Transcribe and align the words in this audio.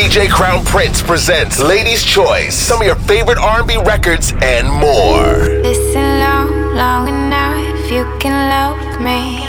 DJ 0.00 0.30
Crown 0.30 0.64
Prince 0.64 1.02
presents 1.02 1.60
Ladies' 1.60 2.02
Choice, 2.02 2.54
some 2.54 2.80
of 2.80 2.86
your 2.86 2.96
favorite 2.96 3.36
R&B 3.36 3.76
records 3.84 4.32
and 4.40 4.66
more. 4.66 5.60
Listen 5.60 6.20
long, 6.20 6.74
long 6.74 7.06
enough, 7.06 7.90
you 7.92 8.06
can 8.18 8.48
love 8.48 8.80
me. 8.98 9.44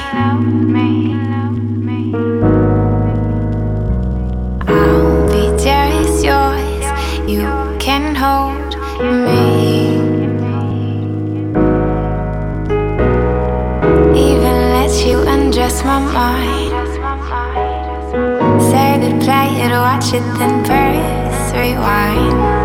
I'll 4.67 5.27
be 5.29 5.43
just 5.63 6.21
yours, 6.21 6.85
you 7.29 7.47
can 7.79 8.13
hold 8.13 8.75
me. 8.99 9.95
Even 14.19 14.55
let 14.75 14.91
you 15.07 15.21
undress 15.21 15.81
my 15.85 15.99
mind. 16.11 16.50
Goodbye, 19.31 19.61
it, 19.63 19.79
watch 19.79 20.13
it, 20.13 20.39
then 20.39 20.61
press 20.65 21.53
rewind. 21.53 22.60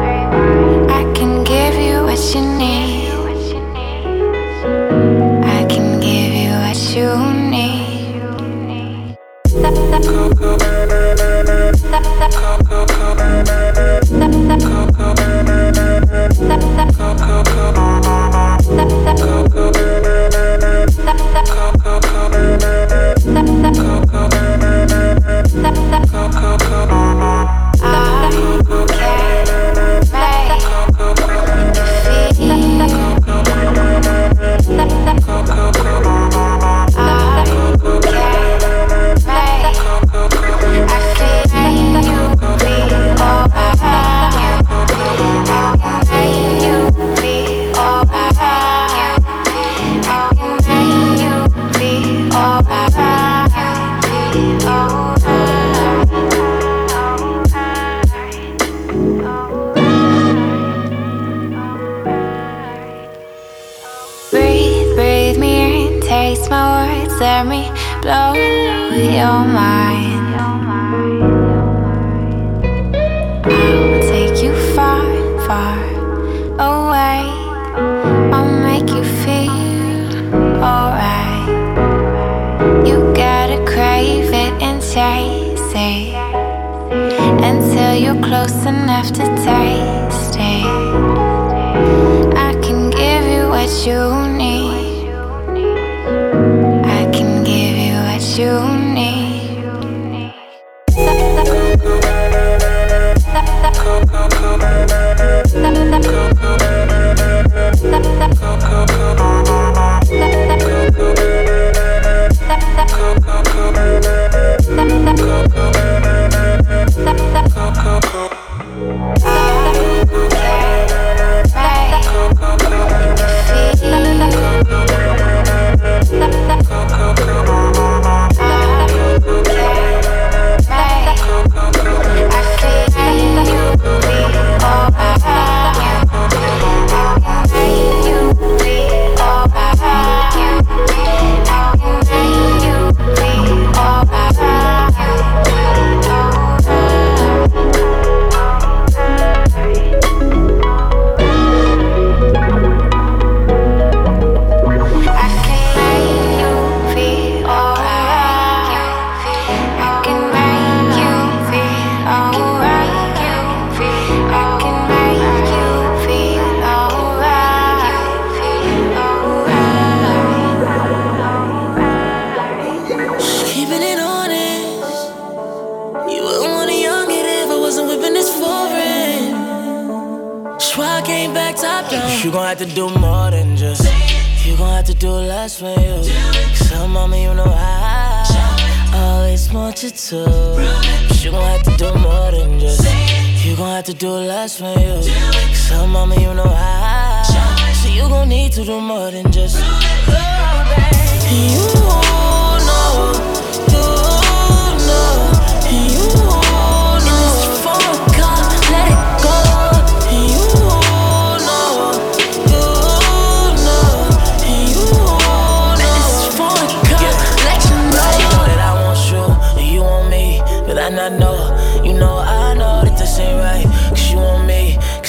You 98.39 98.76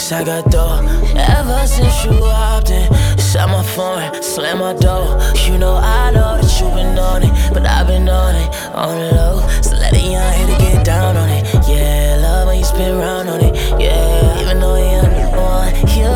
'cause 0.07 0.21
I 0.21 0.23
got 0.23 0.49
dough. 0.49 0.79
Ever 1.17 1.67
since 1.67 2.05
you 2.05 2.13
hopped 2.23 2.69
in, 2.71 2.87
inside 3.11 3.47
my 3.47 3.63
phone, 3.75 4.23
slam 4.23 4.59
my 4.59 4.73
door. 4.73 5.19
You 5.45 5.57
know 5.57 5.75
I 5.75 6.11
know 6.11 6.37
that 6.39 6.61
you 6.61 6.69
been 6.69 6.97
on 6.97 7.23
it, 7.23 7.33
but 7.53 7.65
I've 7.65 7.87
been 7.87 8.07
on 8.07 8.35
it, 8.35 8.49
on 8.73 8.97
the 8.99 9.11
low. 9.15 9.43
So 9.61 9.75
let 9.75 9.91
a 9.93 9.99
young 9.99 10.33
hitter 10.37 10.59
get 10.59 10.85
down 10.85 11.17
on 11.17 11.29
it. 11.29 11.43
Yeah, 11.67 12.19
love 12.21 12.47
when 12.47 12.57
you 12.59 12.63
spin 12.63 12.97
round 12.97 13.27
on 13.29 13.41
it. 13.41 13.53
Yeah, 13.77 14.41
even 14.41 14.59
though 14.61 14.77
you 14.77 15.01
want 15.35 15.75
you. 15.99 16.15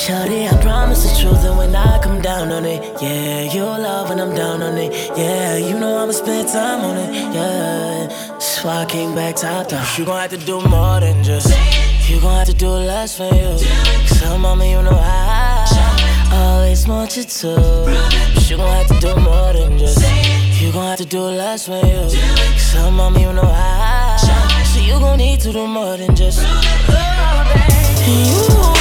Shorty, 0.00 0.48
I 0.48 0.56
promise 0.62 1.02
the 1.04 1.12
truth, 1.20 1.44
and 1.44 1.58
when 1.58 1.76
I 1.76 1.98
come 1.98 2.22
down 2.22 2.50
on 2.52 2.64
it, 2.64 2.80
yeah, 3.02 3.52
you'll 3.52 3.82
love 3.88 4.08
when 4.08 4.18
I'm 4.18 4.34
down 4.34 4.62
on 4.62 4.78
it. 4.78 4.90
Yeah, 5.14 5.58
you 5.58 5.78
know 5.78 5.98
I'ma 5.98 6.12
spend 6.12 6.48
time 6.48 6.80
on 6.88 6.96
it. 6.96 7.10
Yeah, 7.34 8.08
why 8.64 8.82
I 8.82 8.86
came 8.86 9.14
back 9.14 9.36
top 9.36 9.68
down. 9.68 9.84
You 9.98 10.06
gon' 10.06 10.20
have 10.20 10.30
to 10.30 10.38
do 10.38 10.62
more 10.62 11.00
than 11.00 11.22
just. 11.22 11.52
You 12.08 12.18
gon' 12.22 12.38
have 12.38 12.46
to 12.46 12.54
do 12.54 12.70
less 12.70 13.18
for 13.18 13.32
you. 13.34 13.58
So, 14.06 14.38
mama, 14.38 14.64
you 14.64 14.82
know 14.82 14.98
I 14.98 15.66
always 16.32 16.88
want 16.88 17.16
you 17.18 17.24
to. 17.24 17.54
But 18.34 18.50
you 18.50 18.56
gon' 18.56 18.76
have 18.76 18.86
to 18.86 18.98
do 18.98 19.14
more 19.20 19.52
than 19.52 19.76
just. 19.76 20.00
You 20.58 20.72
gon' 20.72 20.88
have 20.88 20.98
to 20.98 21.04
do 21.04 21.20
less 21.20 21.66
for 21.66 21.76
you. 21.84 22.08
So, 22.58 22.90
mama, 22.90 23.20
you 23.20 23.32
know 23.34 23.42
I. 23.44 24.64
So, 24.72 24.80
you 24.80 24.98
gon' 24.98 25.18
need 25.18 25.40
to 25.40 25.52
do 25.52 25.66
more 25.66 25.98
than 25.98 26.16
just. 26.16 26.40
Oh, 26.40 27.44
you 28.06 28.77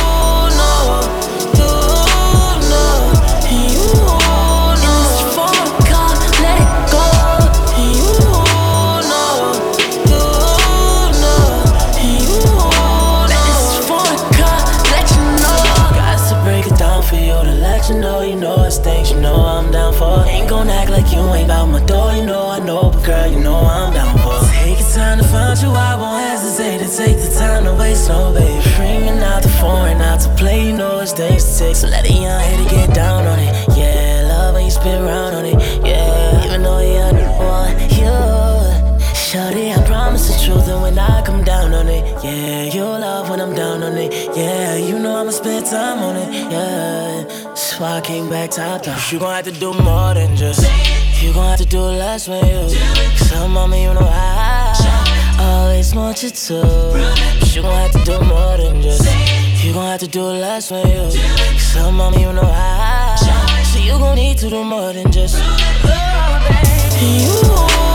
gon' 20.57 20.69
act 20.69 20.89
like 20.89 21.11
you 21.13 21.21
ain't 21.35 21.47
bout 21.47 21.67
my 21.67 21.83
door, 21.85 22.11
you 22.13 22.25
know 22.25 22.49
I 22.49 22.59
know, 22.59 22.89
but 22.91 23.03
girl, 23.05 23.27
you 23.27 23.39
know 23.39 23.57
I'm 23.57 23.93
down 23.93 24.17
for. 24.23 24.39
Take 24.63 24.79
your 24.79 24.89
time 24.89 25.17
to 25.19 25.23
find 25.25 25.59
you, 25.61 25.69
I 25.69 25.95
won't 25.95 26.23
hesitate 26.29 26.79
to 26.83 26.89
take 26.97 27.17
the 27.17 27.29
time 27.37 27.63
to 27.65 27.73
waste, 27.75 28.09
no 28.09 28.33
baby. 28.33 28.57
Bringing 28.75 29.19
out 29.31 29.43
the 29.43 29.49
foreign 29.61 30.01
out 30.01 30.19
to 30.21 30.29
play, 30.35 30.67
you 30.67 30.75
know 30.75 30.99
it's 30.99 31.13
things 31.13 31.43
to 31.45 31.59
take, 31.59 31.75
so 31.75 31.87
let 31.87 32.09
a 32.09 32.13
young 32.13 32.41
hater 32.41 32.69
get 32.69 32.95
down 32.95 33.25
on 33.27 33.39
it. 33.39 33.53
Yeah, 33.77 34.25
love 34.31 34.55
when 34.55 34.65
you 34.65 34.71
spin 34.71 35.03
around 35.03 35.33
on 35.35 35.45
it. 35.45 35.57
Yeah, 35.85 36.45
even 36.45 36.63
though 36.63 36.81
you're 36.81 37.13
one, 37.53 37.75
you. 37.99 38.17
Shorty, 39.27 39.71
I 39.71 39.83
promise 39.85 40.25
the 40.29 40.35
truth, 40.43 40.67
and 40.69 40.81
when 40.81 40.97
I 40.97 41.21
come 41.23 41.43
down 41.43 41.73
on 41.73 41.87
it, 41.87 42.03
yeah, 42.23 42.63
you'll 42.63 42.99
love 42.99 43.29
when 43.29 43.41
I'm 43.41 43.53
down 43.53 43.83
on 43.83 43.95
it. 43.97 44.11
Yeah, 44.35 44.75
you 44.77 44.97
know 44.97 45.17
I'ma 45.17 45.31
spend 45.31 45.65
time 45.67 45.99
on 45.99 46.15
it. 46.15 46.29
Yeah. 46.51 47.36
That's 47.77 47.91
why 47.91 47.97
I 47.97 48.01
came 48.01 48.27
back 48.27 48.49
top 48.49 48.81
down. 48.81 48.97
You 49.11 49.19
gon' 49.19 49.35
have 49.35 49.45
to 49.45 49.51
do 49.51 49.71
more 49.71 50.15
than 50.15 50.35
just. 50.35 50.61
You 51.21 51.31
gon' 51.31 51.49
have 51.49 51.59
to 51.59 51.65
do 51.65 51.79
less 51.79 52.27
when 52.27 52.43
you. 52.43 52.69
Some 53.17 53.53
mommy, 53.53 53.83
you 53.83 53.93
know 53.93 54.01
I 54.01 55.35
always 55.39 55.93
want 55.93 56.23
you 56.23 56.31
to. 56.31 56.61
But 57.39 57.55
you 57.55 57.61
gon' 57.61 57.75
have 57.75 57.91
to 57.91 58.03
do 58.03 58.19
more 58.25 58.57
than 58.57 58.81
just. 58.81 59.05
You 59.63 59.73
gon' 59.73 59.91
have 59.91 59.99
to 59.99 60.07
do 60.07 60.23
less 60.23 60.71
when 60.71 60.87
you. 60.87 61.11
Some 61.59 61.97
mommy, 61.97 62.21
you 62.21 62.33
know 62.33 62.41
I. 62.51 63.15
So 63.71 63.77
you 63.77 63.91
gon' 63.91 64.15
need 64.15 64.39
to 64.39 64.49
do 64.49 64.63
more 64.63 64.91
than 64.93 65.11
just. 65.11 65.37
You 66.99 67.86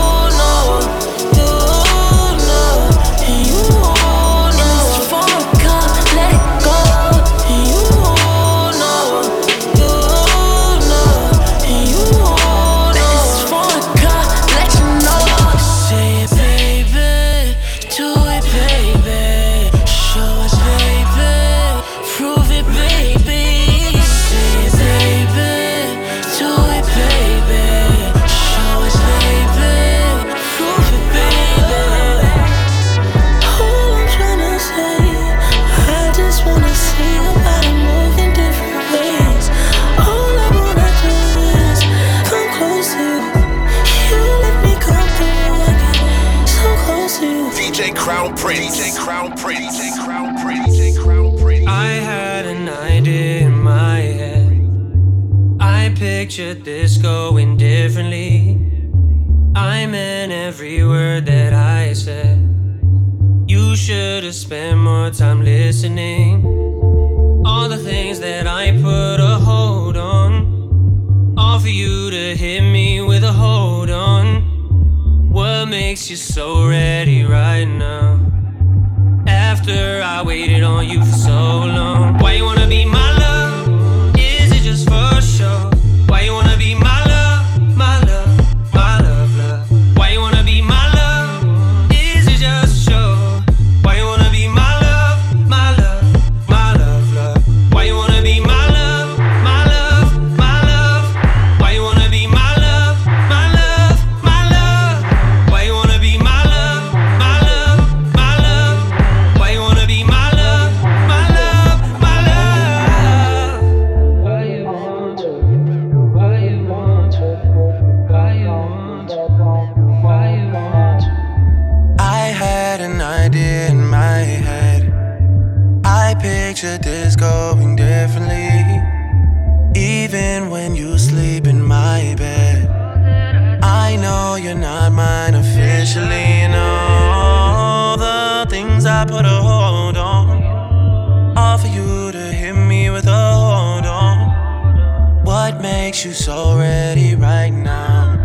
makes 145.93 146.05
you 146.05 146.11
so 146.11 146.57
ready 146.57 147.13
right 147.13 147.51
now. 147.51 148.17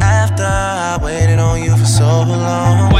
After 0.00 0.42
I 0.42 0.98
waited 1.00 1.38
on 1.38 1.62
you 1.62 1.76
for 1.76 1.84
so 1.84 2.24
long. 2.24 2.91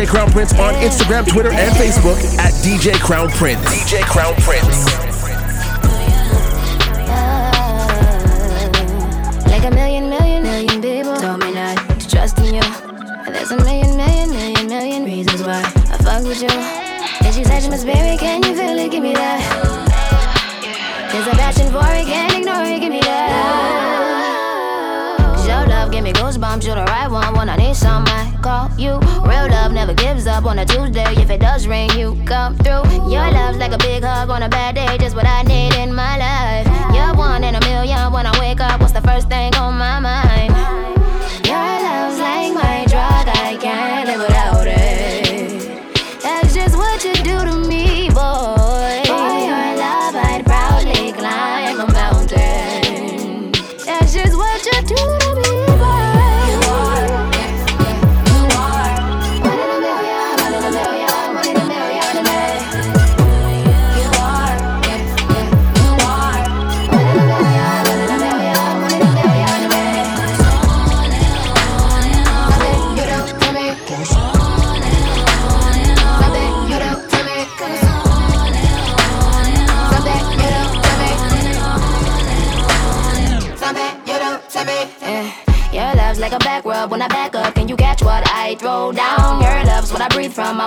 DJ 0.00 0.08
Crown 0.08 0.30
Prince 0.30 0.54
on 0.54 0.72
Instagram, 0.76 1.28
Twitter, 1.28 1.50
and 1.50 1.76
Facebook 1.76 2.16
at 2.38 2.54
DJ 2.64 2.98
Crown 2.98 3.28
Prince. 3.32 3.60
DJ 3.66 4.00
Crown 4.00 4.34
Prince. 4.36 4.86
Like 9.46 9.62
a 9.64 9.70
million, 9.70 10.08
million, 10.08 10.42
million 10.42 10.80
people 10.80 11.14
told 11.16 11.40
me 11.40 11.52
not 11.52 11.76
to 12.00 12.08
trust 12.08 12.38
in 12.38 12.54
you. 12.54 12.62
And 12.62 13.34
there's 13.34 13.50
a 13.50 13.58
million, 13.58 13.94
million, 13.94 14.30
million, 14.30 14.68
million 14.68 15.04
reasons 15.04 15.42
why 15.42 15.60
I 15.60 15.98
fuck 15.98 16.24
with 16.24 16.40
you. 16.40 16.48
And 16.48 17.34
she 17.34 17.44
said, 17.44 17.68
Miss 17.68 17.84
Baby, 17.84 18.16
can 18.16 18.42
you 18.42 18.54
feel 18.54 18.78
it? 18.78 18.90
Give 18.90 19.02
me 19.02 19.12
that. 19.12 21.10
There's 21.12 21.26
a 21.26 21.32
passion 21.32 21.70
for 21.70 21.84
it, 21.84 22.06
can't 22.06 22.38
ignore 22.38 22.64
it, 22.64 22.80
give 22.80 22.90
me 22.90 23.00
that. 23.00 23.89
Me 26.10 26.16
goosebumps, 26.16 26.66
you're 26.66 26.74
the 26.74 26.82
right 26.86 27.08
one 27.08 27.34
when 27.36 27.48
I 27.48 27.54
need 27.54 27.76
some. 27.76 28.02
I 28.08 28.36
call 28.42 28.68
you. 28.76 28.98
Real 29.22 29.48
love 29.48 29.70
never 29.70 29.94
gives 29.94 30.26
up 30.26 30.44
on 30.44 30.58
a 30.58 30.66
Tuesday. 30.66 31.04
If 31.12 31.30
it 31.30 31.40
does 31.40 31.68
rain, 31.68 31.88
you 31.96 32.20
come 32.24 32.56
through. 32.56 32.82
Your 33.08 33.30
love's 33.30 33.58
like 33.58 33.70
a 33.70 33.78
big 33.78 34.02
hug 34.02 34.28
on 34.28 34.42
a 34.42 34.48
bad 34.48 34.74
day, 34.74 34.98
just 34.98 35.14
what 35.14 35.24
I 35.24 35.42
need 35.42 35.72
in 35.74 35.94
my 35.94 36.18
life. 36.18 36.66
You're 36.92 37.14
one 37.14 37.44
in 37.44 37.54
a 37.54 37.60
million 37.60 38.12
when 38.12 38.26
I 38.26 38.36
wake 38.40 38.58
up. 38.58 38.80
What's 38.80 38.92
the 38.92 39.02
first 39.02 39.28
thing 39.28 39.54
on 39.54 39.78
my 39.78 40.00
mind? 40.00 40.69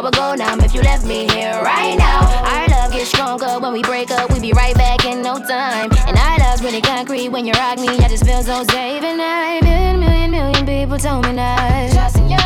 Would 0.03 0.15
go 0.15 0.35
numb 0.35 0.59
if 0.59 0.73
you 0.73 0.81
left 0.81 1.05
me 1.05 1.29
here 1.31 1.61
right 1.63 1.95
now. 1.97 2.19
Our 2.43 2.67
love 2.67 2.91
gets 2.91 3.09
stronger 3.09 3.57
when 3.59 3.71
we 3.71 3.81
break 3.83 4.11
up. 4.11 4.29
We 4.33 4.39
be 4.41 4.51
right 4.51 4.75
back 4.75 5.05
in 5.05 5.21
no 5.21 5.39
time. 5.39 5.89
And 6.07 6.17
our 6.17 6.37
love's 6.39 6.61
really 6.61 6.81
concrete 6.81 7.29
when 7.29 7.45
you 7.45 7.53
rock 7.53 7.79
me. 7.79 7.87
I 7.87 8.09
just 8.09 8.25
feel 8.25 8.43
so 8.43 8.65
safe. 8.65 9.01
And 9.01 9.21
I 9.21 9.61
million, 9.61 9.99
million, 10.01 10.31
million 10.31 10.65
people 10.65 10.97
told 10.97 11.25
me 11.25 11.35
that. 11.35 11.93
Trusting 11.93 12.29
you. 12.29 12.37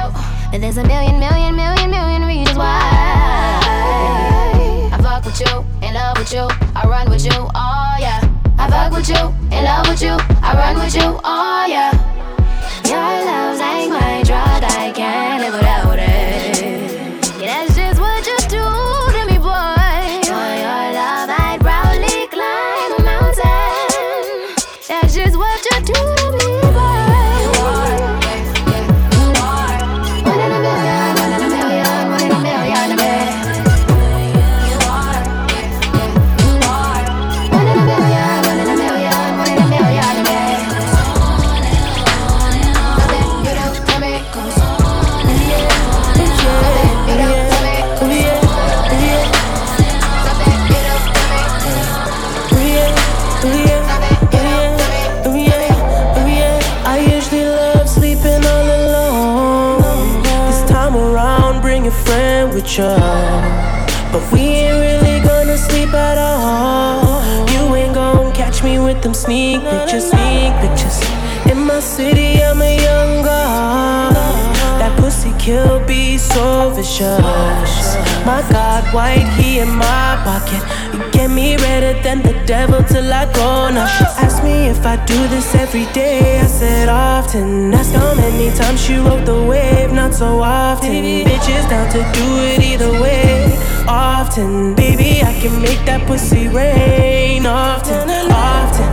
But 0.52 0.62
there's 0.62 0.78
a 0.78 0.84
million, 0.84 1.20
million, 1.20 1.56
million, 1.56 1.90
million 1.90 2.22
reasons 2.26 2.58
why. 2.58 2.78
I 4.94 5.00
fuck 5.02 5.26
with 5.26 5.40
you, 5.40 5.66
in 5.82 5.96
love 5.96 6.18
with 6.20 6.32
you, 6.32 6.48
I 6.76 6.86
run 6.86 7.10
with 7.10 7.26
you, 7.26 7.32
oh 7.34 7.96
yeah. 8.00 8.22
I 8.60 8.70
fuck 8.70 8.94
with 8.94 9.10
you, 9.10 9.34
in 9.50 9.64
love 9.64 9.88
with 9.88 10.02
you, 10.02 10.16
I 10.46 10.54
run 10.54 10.78
with 10.78 10.94
you, 10.94 11.20
oh 11.24 11.66
yeah. 11.68 11.92
Your 12.86 13.26
love's 13.26 13.60
like 13.60 13.90
my 13.90 14.22
drug, 14.24 14.64
I 14.64 14.92
can't 14.96 15.42
live 15.42 15.54
without 15.54 15.98
it. 16.00 16.97
Do 18.50 18.87
kill 75.48 75.80
be 75.86 76.18
so 76.18 76.72
vicious. 76.76 77.86
My 78.28 78.42
God, 78.52 78.84
white, 78.94 79.28
he 79.40 79.60
in 79.60 79.70
my 79.70 80.10
pocket. 80.28 80.62
You 80.94 81.00
get 81.12 81.30
me 81.30 81.56
redder 81.56 81.96
than 82.04 82.22
the 82.22 82.34
devil 82.46 82.84
till 82.84 83.10
I 83.22 83.24
go. 83.32 83.70
Now 83.70 83.88
she 83.96 84.04
asked 84.26 84.44
me 84.44 84.68
if 84.68 84.86
I 84.86 84.96
do 85.06 85.20
this 85.34 85.56
every 85.56 85.86
day. 85.94 86.42
I 86.42 86.48
said 86.48 86.90
often. 86.90 87.74
Ask 87.74 87.94
how 87.94 88.14
many 88.16 88.50
times 88.58 88.80
she 88.84 88.96
rode 88.98 89.26
the 89.26 89.42
wave, 89.52 89.94
not 89.94 90.14
so 90.14 90.42
often. 90.42 90.92
Bitches 91.30 91.66
down 91.70 91.88
to 91.96 92.02
do 92.18 92.28
it 92.52 92.60
either 92.72 92.92
way. 93.04 93.58
Often, 93.88 94.76
baby, 94.76 95.24
I 95.24 95.34
can 95.42 95.62
make 95.62 95.82
that 95.86 96.06
pussy 96.08 96.50
rain. 96.50 97.46
Often, 97.46 98.10
often, 98.52 98.90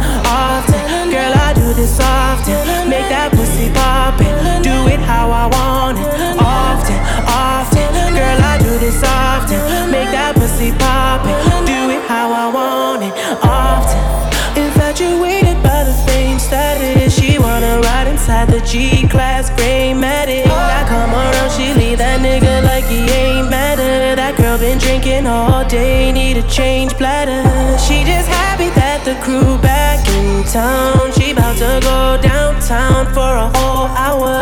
often. 0.46 1.10
Girl, 1.14 1.34
I 1.46 1.52
do 1.60 1.66
this 1.80 1.98
often. 1.98 2.88
Make 2.88 3.08
that 3.14 3.32
pussy 3.32 3.68
poppin'. 3.74 4.62
Do 4.62 4.76
it 4.94 5.00
how 5.00 5.26
I 5.32 5.46
want 5.56 5.98
it. 5.98 6.43
This 8.78 9.02
often. 9.02 9.90
Make 9.90 10.10
that 10.10 10.34
pussy 10.34 10.72
poppin'. 10.72 11.34
Do 11.66 11.90
it 11.90 12.02
how 12.08 12.32
I 12.32 12.46
want 12.52 13.02
it. 13.02 13.14
Often. 13.42 14.02
Infatuated 14.56 15.62
by 15.62 15.84
the 15.84 15.94
fame 16.06 16.38
status. 16.38 17.14
She 17.14 17.38
wanna 17.38 17.80
ride 17.80 18.06
inside 18.06 18.48
the 18.48 18.60
G 18.60 19.06
class 19.08 19.50
gray 19.50 19.92
matic. 19.92 20.46
I 20.46 20.84
come 20.88 21.10
around, 21.10 21.50
she 21.52 21.74
leave 21.74 21.98
that 21.98 22.20
nigga 22.20 22.62
like 22.64 22.84
he 22.84 23.00
ain't 23.10 23.50
matter. 23.50 24.14
That 24.14 24.36
girl 24.36 24.58
been 24.58 24.78
drinking 24.78 25.26
all 25.26 25.64
day, 25.66 26.12
need 26.12 26.36
a 26.36 26.46
change 26.48 26.96
bladder. 26.96 27.42
She 27.78 28.04
just 28.04 28.28
happy 28.28 28.70
that 28.80 29.04
the 29.04 29.14
crew 29.24 29.58
back 29.58 30.06
in 30.08 30.44
town. 30.44 31.12
She 31.12 31.32
about 31.32 31.56
to 31.58 31.80
go 31.82 32.18
downtown 32.22 33.06
for 33.12 33.32
a 33.46 33.48
whole 33.58 33.88
hour. 33.98 34.38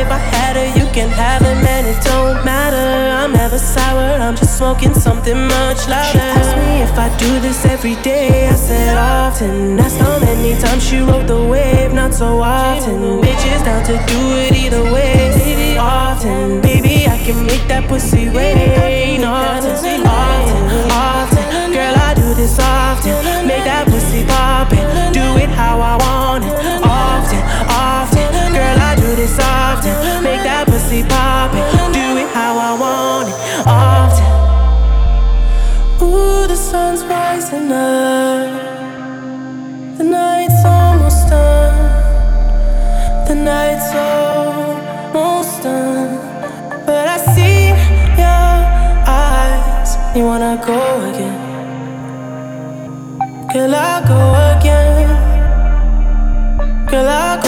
If 0.00 0.10
I 0.10 0.18
had 0.18 0.56
her, 0.56 0.68
you 0.78 0.86
can 0.92 1.10
have 1.10 1.42
her, 1.42 1.54
man, 1.62 1.84
it 1.84 2.02
don't 2.02 2.44
matter. 2.44 3.09
I'm 3.50 3.56
never 3.56 3.66
sour, 3.66 4.22
I'm 4.22 4.36
just 4.36 4.58
smoking 4.58 4.94
something 4.94 5.34
much 5.34 5.88
louder. 5.88 6.12
She 6.12 6.18
asked 6.20 6.56
me 6.56 6.82
if 6.82 6.96
I 6.96 7.08
do 7.18 7.40
this 7.40 7.64
every 7.64 7.96
day. 7.96 8.46
I 8.46 8.54
said 8.54 8.96
often. 8.96 9.74
That's 9.74 9.96
how 9.96 10.20
many 10.20 10.54
times 10.60 10.88
she 10.88 10.98
rode 11.00 11.26
the 11.26 11.48
wave, 11.48 11.92
not 11.92 12.14
so 12.14 12.40
often. 12.40 13.20
Bitches 13.20 13.64
down 13.64 13.82
to 13.86 13.94
do 14.06 14.20
it 14.38 14.52
either 14.52 14.84
way. 14.84 15.76
Often, 15.76 16.60
baby, 16.60 17.08
I 17.08 17.18
can 17.18 17.44
make 17.44 17.66
that 17.66 17.88
pussy 17.88 18.28
rain. 18.28 19.24
Often, 19.24 20.06
often, 20.06 20.90
often. 20.92 21.72
Girl, 21.72 21.94
I 22.06 22.14
do 22.14 22.32
this 22.34 22.56
often. 22.56 23.48
Make 23.48 23.64
that 23.64 23.88
pussy 23.88 24.24
poppin'. 24.26 25.12
Do 25.12 25.26
it 25.42 25.50
how 25.50 25.80
I 25.80 25.96
want 25.98 26.44
it. 26.44 26.54
Often, 26.86 27.42
often. 27.66 28.52
Girl, 28.54 28.78
I 28.78 28.94
do 28.94 29.16
this 29.16 29.36
often. 29.40 30.22
Make 30.22 30.44
that 30.44 30.68
pussy 30.68 31.02
poppin'. 31.02 31.66
Do 31.92 32.16
it 32.22 32.28
how 32.30 32.56
I 32.56 32.78
want 32.78 33.06
it. 33.06 33.09
Often. 33.66 34.24
Ooh, 36.02 36.46
the 36.46 36.56
sun's 36.56 37.04
rising 37.04 37.70
up. 37.70 38.48
The 39.98 40.04
night's 40.04 40.64
almost 40.64 41.28
done. 41.28 41.76
The 43.28 43.34
night's 43.34 43.92
almost 43.94 45.62
done. 45.62 46.18
But 46.86 47.06
I 47.06 47.18
see 47.34 47.68
your 48.16 48.56
eyes. 49.06 49.96
You 50.16 50.24
wanna 50.24 50.56
go 50.64 50.80
again? 51.10 51.38
Girl, 53.52 53.74
I 53.74 54.00
go 54.08 54.20
again. 54.56 55.08
Girl, 56.86 57.08
I 57.08 57.39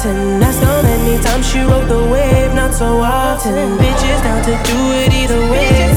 often. 0.00 0.40
That's 0.40 0.58
how 0.58 0.82
many 0.82 1.22
times 1.22 1.50
she 1.50 1.60
rode 1.60 1.88
the 1.88 2.02
wave, 2.10 2.54
not 2.54 2.72
so 2.74 3.00
often. 3.00 3.76
Bitches 3.78 4.22
down 4.22 4.42
to 4.44 4.52
do 4.70 4.78
it 4.94 5.12
either 5.12 5.40
way. 5.50 5.89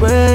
way, 0.00 0.27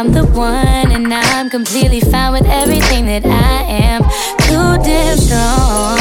I'm 0.00 0.12
the 0.12 0.24
one, 0.24 0.92
and 0.92 1.12
I'm 1.12 1.50
completely 1.50 2.00
fine 2.00 2.32
with 2.32 2.46
everything 2.46 3.04
that 3.04 3.26
I 3.26 3.64
am. 3.68 4.02
Too 4.48 4.78
damn 4.82 5.18
strong 5.18 5.98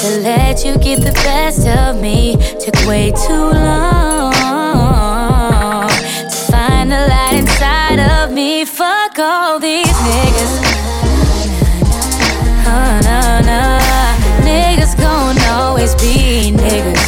to 0.00 0.08
let 0.20 0.64
you 0.64 0.76
get 0.78 1.04
the 1.04 1.12
best 1.22 1.64
of 1.68 2.00
me. 2.02 2.36
Took 2.58 2.74
way 2.88 3.12
too 3.12 3.52
long 3.54 4.32
to 5.92 6.36
find 6.50 6.90
the 6.90 7.06
light 7.06 7.34
inside 7.38 8.00
of 8.00 8.32
me. 8.32 8.64
Fuck 8.64 9.20
all 9.20 9.60
these 9.60 9.86
niggas. 9.86 10.58
Oh, 12.66 12.98
no, 13.04 13.40
no. 13.46 13.78
Niggas 14.44 14.96
gon' 14.98 15.38
always 15.54 15.94
be 15.94 16.50
niggas. 16.50 17.01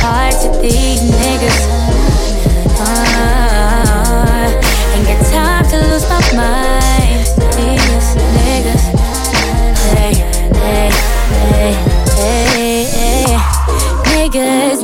hard 0.00 0.32
to 0.42 0.60
these 0.60 1.02
niggas. 1.02 1.67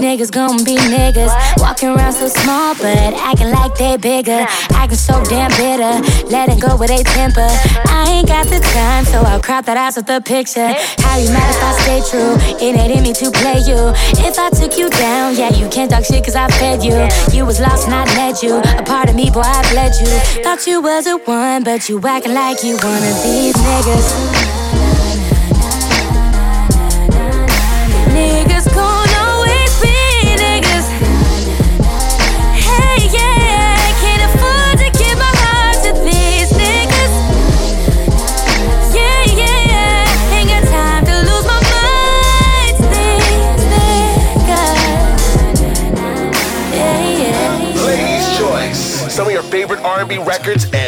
niggas 0.05 0.31
gon' 0.31 0.62
be 0.64 0.77
niggas. 0.77 1.33
Walking 1.57 1.88
around 1.88 2.12
so 2.12 2.29
small, 2.29 2.75
but 2.75 3.14
acting 3.17 3.51
like 3.51 3.75
they 3.77 3.97
bigger. 3.97 4.45
Acting 4.77 4.99
so 4.99 5.25
damn 5.25 5.51
bitter, 5.57 5.95
letting 6.29 6.59
go 6.59 6.77
with 6.77 6.90
a 6.90 7.03
temper. 7.17 7.49
I 7.88 8.05
ain't 8.12 8.29
got 8.29 8.47
the 8.47 8.61
time, 8.61 9.05
so 9.07 9.21
I'll 9.21 9.40
crop 9.40 9.64
that 9.64 9.79
ass 9.79 9.97
with 9.97 10.07
the 10.07 10.21
picture. 10.21 10.69
How 11.01 11.17
you 11.17 11.29
mad 11.33 11.49
if 11.49 11.62
I 11.69 11.73
stay 11.81 12.01
true? 12.11 12.37
It 12.61 12.77
ain't 12.77 12.93
in 12.97 13.03
me 13.03 13.12
to 13.14 13.31
play 13.31 13.61
you. 13.64 13.81
If 14.29 14.38
I 14.38 14.51
took 14.51 14.77
you 14.77 14.90
down, 14.90 15.37
yeah, 15.37 15.51
you 15.51 15.69
can't 15.71 15.90
talk 15.90 16.05
shit 16.05 16.23
cause 16.23 16.37
I 16.37 16.49
fed 16.49 16.85
you. 16.85 16.97
You 17.33 17.47
was 17.47 17.59
lost 17.59 17.87
and 17.88 17.95
I 17.95 18.05
led 18.14 18.43
you. 18.43 18.61
A 18.61 18.83
part 18.85 19.09
of 19.09 19.14
me, 19.17 19.31
boy, 19.31 19.40
I 19.40 19.62
bled 19.73 19.95
you. 20.01 20.12
Thought 20.45 20.67
you 20.67 20.83
was 20.83 21.07
a 21.07 21.17
one, 21.17 21.64
but 21.64 21.88
you 21.88 21.99
acting 22.05 22.35
like 22.35 22.62
you 22.62 22.77
one 22.77 23.03
of 23.03 23.17
these 23.25 23.57
niggas. 23.57 24.54
Records, 50.22 50.64
and 50.72 50.84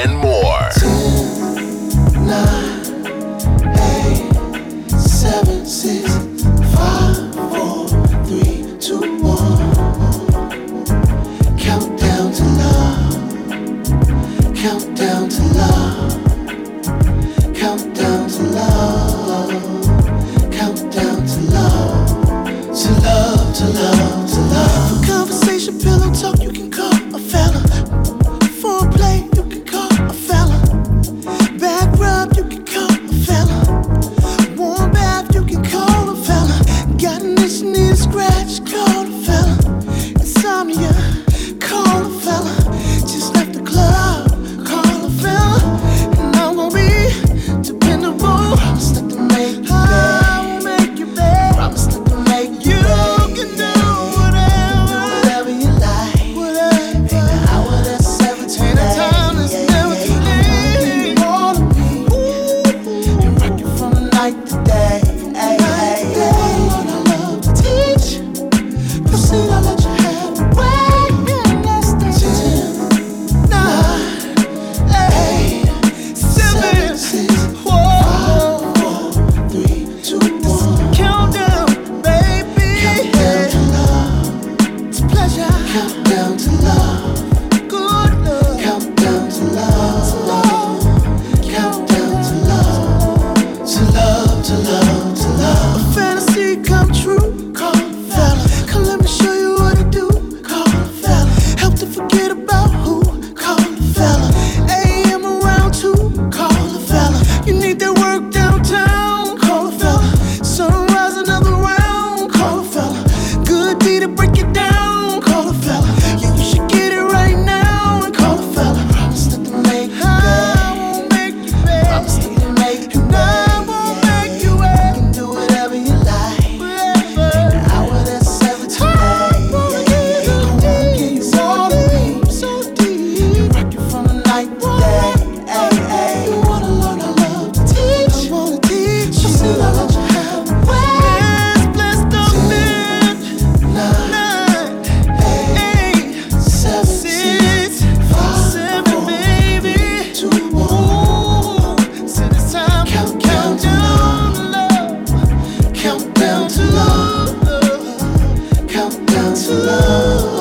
to 159.37 159.53
love. 159.53 160.36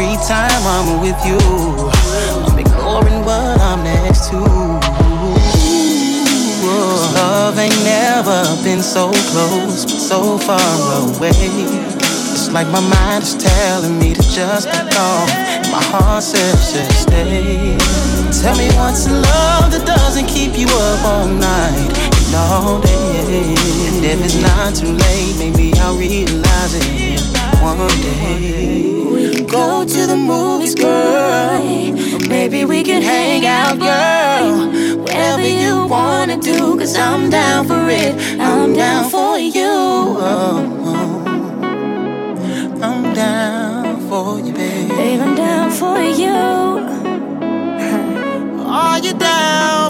Every 0.00 0.14
time 0.28 0.62
I'm 0.62 1.00
with 1.00 1.18
you, 1.26 1.38
I'm 2.46 2.56
ignoring 2.56 3.24
what 3.24 3.60
I'm 3.60 3.82
next 3.82 4.30
to. 4.30 4.38
Cause 6.62 7.14
love 7.16 7.58
ain't 7.58 7.74
never 7.82 8.44
been 8.62 8.80
so 8.80 9.10
close, 9.10 9.84
but 9.86 9.98
so 9.98 10.38
far 10.38 10.60
away. 11.02 11.32
It's 11.34 12.48
like 12.52 12.68
my 12.68 12.78
mind 12.78 13.24
is 13.24 13.34
telling 13.34 13.98
me 13.98 14.14
to 14.14 14.22
just 14.22 14.70
be 14.70 14.78
gone. 14.94 15.26
My 15.74 15.82
heart 15.90 16.22
says 16.22 16.62
stay. 16.96 17.76
Tell 18.40 18.56
me 18.56 18.68
what's 18.78 19.10
love 19.10 19.72
that 19.72 19.82
doesn't 19.84 20.28
keep 20.28 20.56
you 20.56 20.68
up 20.68 21.04
all 21.04 21.26
night 21.26 21.90
and 21.98 22.34
all 22.36 22.80
day. 22.80 23.56
And 23.88 24.04
if 24.04 24.24
it's 24.24 24.40
not 24.40 24.76
too 24.76 24.92
late, 24.92 25.34
maybe 25.40 25.72
I'll 25.80 25.98
realize 25.98 26.74
it 26.76 27.37
one 27.76 27.88
day. 28.00 29.44
Go 29.44 29.84
to 29.84 30.06
the 30.06 30.16
movies, 30.16 30.74
girl. 30.74 31.60
Or 32.14 32.28
maybe 32.28 32.64
we 32.64 32.82
can 32.82 33.02
hang 33.02 33.44
out, 33.46 33.78
girl. 33.78 34.68
Whatever 35.02 35.46
you 35.46 35.86
wanna 35.86 36.36
do, 36.38 36.78
cause 36.78 36.96
I'm 36.96 37.30
down 37.30 37.66
for 37.66 37.88
it. 37.88 38.14
I'm 38.40 38.74
down 38.74 39.10
for 39.10 39.38
you. 39.38 39.62
Oh, 39.64 40.60
oh. 40.90 41.24
I'm 42.82 43.14
down 43.14 44.08
for 44.08 44.38
you, 44.38 44.52
babe. 44.52 44.88
Babe, 44.88 45.20
I'm 45.20 45.34
down 45.34 45.70
for 45.70 45.98
you. 46.00 46.38
Are 48.66 48.98
you 48.98 49.14
down? 49.14 49.87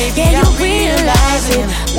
baby. 0.00 0.14
Can 0.14 0.32
you 0.32 0.50
realize 0.58 1.48
it? 1.50 1.89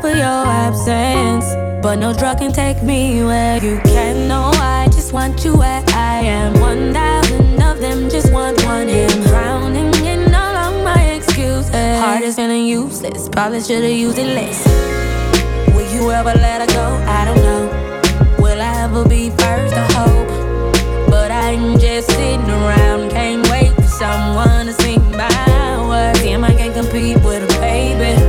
For 0.00 0.16
your 0.16 0.46
absence. 0.64 1.46
But 1.82 1.96
no 1.96 2.12
drug 2.12 2.38
can 2.38 2.52
take 2.52 2.82
me 2.82 3.22
where 3.22 3.62
you 3.62 3.78
can. 3.84 4.28
No, 4.28 4.50
I 4.54 4.86
just 4.86 5.12
want 5.12 5.44
you 5.44 5.56
where 5.56 5.82
I 5.88 6.20
am. 6.20 6.60
One 6.60 6.92
thousand 6.92 7.62
of 7.62 7.80
them 7.80 8.08
just 8.08 8.32
want 8.32 8.62
one 8.64 8.88
him. 8.88 9.10
Drowning 9.22 9.94
in 10.04 10.34
all 10.34 10.56
of 10.66 10.84
my 10.84 11.00
excuses. 11.16 12.00
Heart 12.00 12.22
is 12.22 12.36
feeling 12.36 12.66
useless. 12.66 13.28
Probably 13.28 13.60
should've 13.60 13.90
used 13.90 14.18
it 14.18 14.30
less. 14.34 14.58
Will 15.74 15.88
you 15.94 16.10
ever 16.10 16.34
let 16.46 16.60
her 16.62 16.70
go? 16.78 16.86
I 17.18 17.24
don't 17.24 17.42
know. 17.48 17.64
Will 18.38 18.60
I 18.60 18.84
ever 18.84 19.08
be 19.08 19.30
first? 19.30 19.74
I 19.74 19.86
hope. 19.98 20.28
But 21.10 21.30
I'm 21.30 21.78
just 21.78 22.10
sitting 22.10 22.48
around. 22.48 23.10
Can't 23.10 23.45
someone 23.98 24.66
to 24.66 24.74
sing 24.74 25.00
my 25.12 25.86
words. 25.88 26.20
Damn, 26.20 26.44
I 26.44 26.52
can't 26.52 26.74
compete 26.74 27.16
with 27.24 27.42
a 27.44 27.60
baby. 27.60 28.25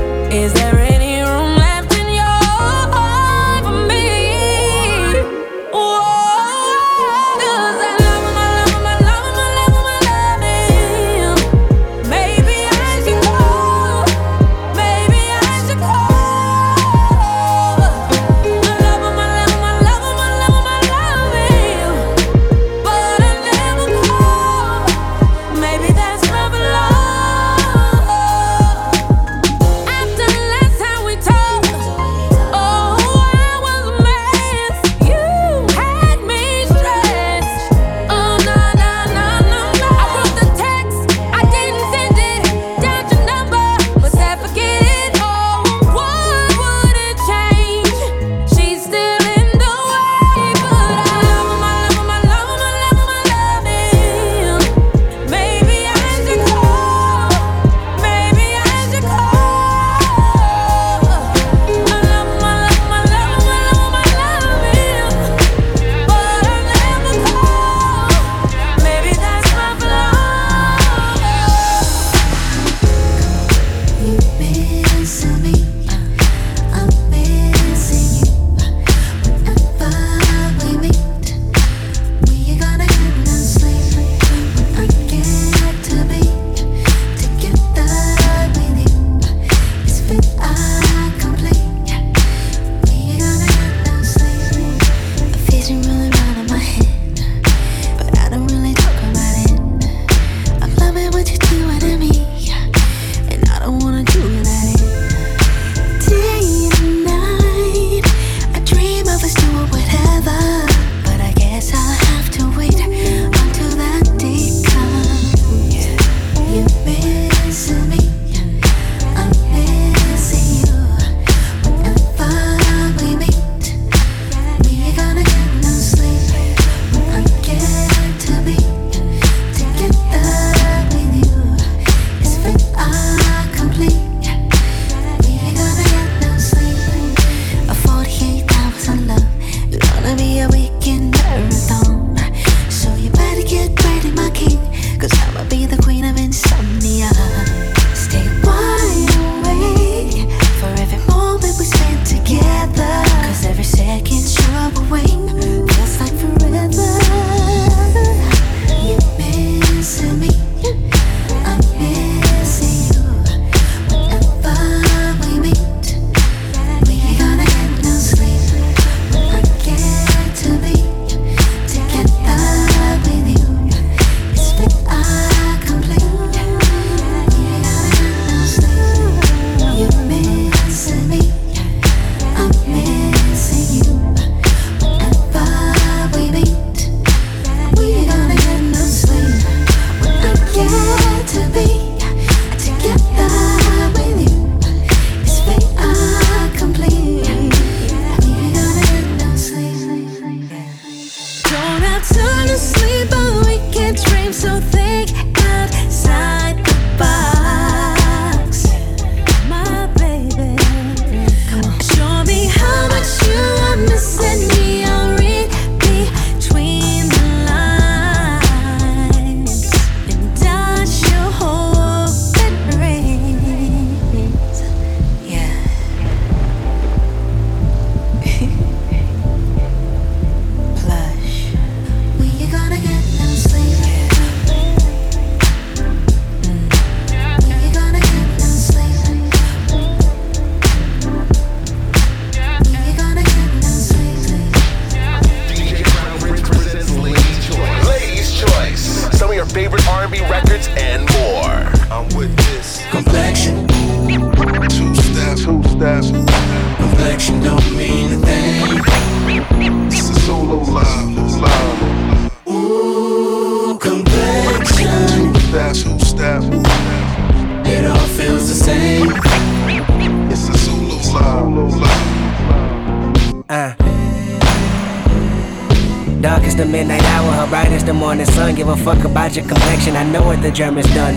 Germans 280.57 280.91
done. 280.95 281.13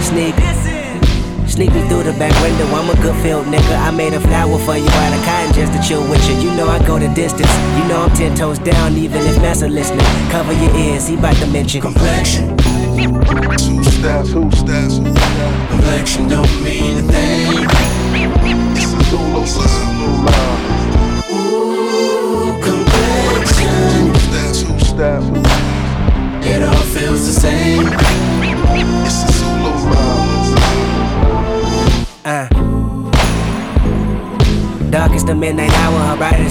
Sneak, 0.00 0.34
sneak 1.46 1.70
me 1.74 1.86
through 1.86 2.04
the 2.04 2.16
back 2.18 2.32
window. 2.40 2.64
I'm 2.72 2.88
a 2.88 2.94
good 3.02 3.14
field 3.22 3.44
nigga. 3.44 3.76
I 3.76 3.90
made 3.90 4.14
a 4.14 4.20
flower 4.20 4.56
for 4.60 4.74
you 4.74 4.88
out 4.88 5.12
of 5.12 5.22
cotton 5.26 5.52
just 5.52 5.74
to 5.74 5.86
chill 5.86 6.00
with 6.08 6.26
you. 6.26 6.36
You 6.36 6.56
know 6.56 6.66
I 6.66 6.78
go 6.86 6.98
the 6.98 7.12
distance. 7.12 7.52
You 7.76 7.84
know 7.88 8.08
I'm 8.08 8.16
ten 8.16 8.34
toes 8.34 8.58
down, 8.58 8.96
even 8.96 9.20
if 9.20 9.36
Massa 9.42 9.68
listening. 9.68 10.06
Cover 10.30 10.54
your 10.54 10.74
ears, 10.76 11.06
he 11.06 11.16
bout 11.16 11.36
to 11.36 11.46
mention 11.48 11.82
complexion. 11.82 12.15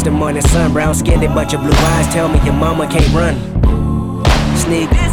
The 0.05 0.11
morning 0.11 0.41
sun. 0.43 0.71
Brown 0.71 0.93
skinned, 0.93 1.21
but 1.33 1.51
your 1.51 1.59
blue 1.61 1.71
eyes 1.71 2.07
tell 2.13 2.29
me 2.29 2.39
your 2.45 2.53
mama 2.53 2.87
can't 2.87 3.11
run. 3.13 3.35
Sneak. 4.55 5.04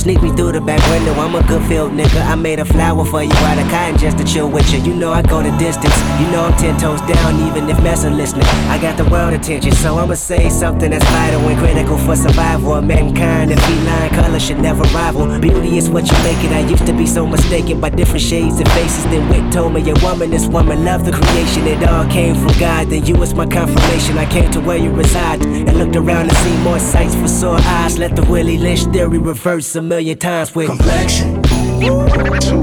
Sneak 0.00 0.22
me 0.22 0.30
through 0.34 0.52
the 0.52 0.62
back 0.62 0.80
window, 0.88 1.12
I'm 1.20 1.34
a 1.34 1.46
good 1.46 1.62
field 1.68 1.92
nigga. 1.92 2.24
I 2.24 2.34
made 2.34 2.58
a 2.58 2.64
flower 2.64 3.04
for 3.04 3.22
you 3.22 3.36
out 3.44 3.58
of 3.58 3.68
cotton 3.68 3.98
just 3.98 4.16
to 4.16 4.24
chill 4.24 4.48
with 4.48 4.72
you. 4.72 4.78
You 4.80 4.94
know 4.94 5.12
I 5.12 5.20
go 5.20 5.42
the 5.42 5.50
distance, 5.58 5.94
you 6.18 6.26
know 6.32 6.44
I'm 6.46 6.56
ten 6.56 6.80
toes 6.80 7.02
down, 7.02 7.46
even 7.46 7.68
if 7.68 7.76
Massa 7.82 8.08
listening. 8.08 8.46
I 8.72 8.80
got 8.80 8.96
the 8.96 9.04
world 9.10 9.34
attention, 9.34 9.72
so 9.72 9.98
I'ma 9.98 10.14
say 10.14 10.48
something 10.48 10.90
that's 10.90 11.04
vital 11.04 11.42
and 11.42 11.58
critical 11.58 11.98
for 11.98 12.16
survival 12.16 12.76
of 12.76 12.84
mankind. 12.84 13.50
And 13.50 13.60
feline 13.60 14.10
color 14.10 14.40
should 14.40 14.58
never 14.58 14.84
rival. 14.84 15.38
Beauty 15.38 15.76
is 15.76 15.90
what 15.90 16.10
you 16.10 16.16
make 16.24 16.42
it. 16.44 16.52
I 16.52 16.60
used 16.60 16.86
to 16.86 16.94
be 16.94 17.06
so 17.06 17.26
mistaken 17.26 17.78
by 17.78 17.90
different 17.90 18.22
shades 18.22 18.58
and 18.58 18.68
faces. 18.70 19.04
Then 19.04 19.28
Wit 19.28 19.52
told 19.52 19.74
me, 19.74 19.82
your 19.82 20.00
woman, 20.02 20.30
this 20.30 20.46
woman, 20.46 20.82
love 20.82 21.04
the 21.04 21.12
creation. 21.12 21.66
It 21.66 21.86
all 21.86 22.06
came 22.06 22.34
from 22.36 22.58
God. 22.58 22.88
Then 22.88 23.04
you 23.04 23.16
was 23.16 23.34
my 23.34 23.44
confirmation. 23.44 24.16
I 24.16 24.24
came 24.24 24.50
to 24.52 24.60
where 24.60 24.78
you 24.78 24.90
reside 24.92 25.44
and 25.44 25.76
looked 25.76 25.96
around 25.96 26.30
and 26.30 26.36
see 26.38 26.56
more 26.62 26.78
sights 26.78 27.14
for 27.14 27.28
sore 27.28 27.58
eyes. 27.60 27.98
Let 27.98 28.16
the 28.16 28.22
Willie 28.22 28.56
Lynch 28.56 28.84
theory 28.94 29.18
reverse 29.18 29.66
million 29.90 30.16
times 30.16 30.54
with 30.54 30.68
complexion. 30.68 31.42
Two 31.42 31.90
two. 32.38 32.62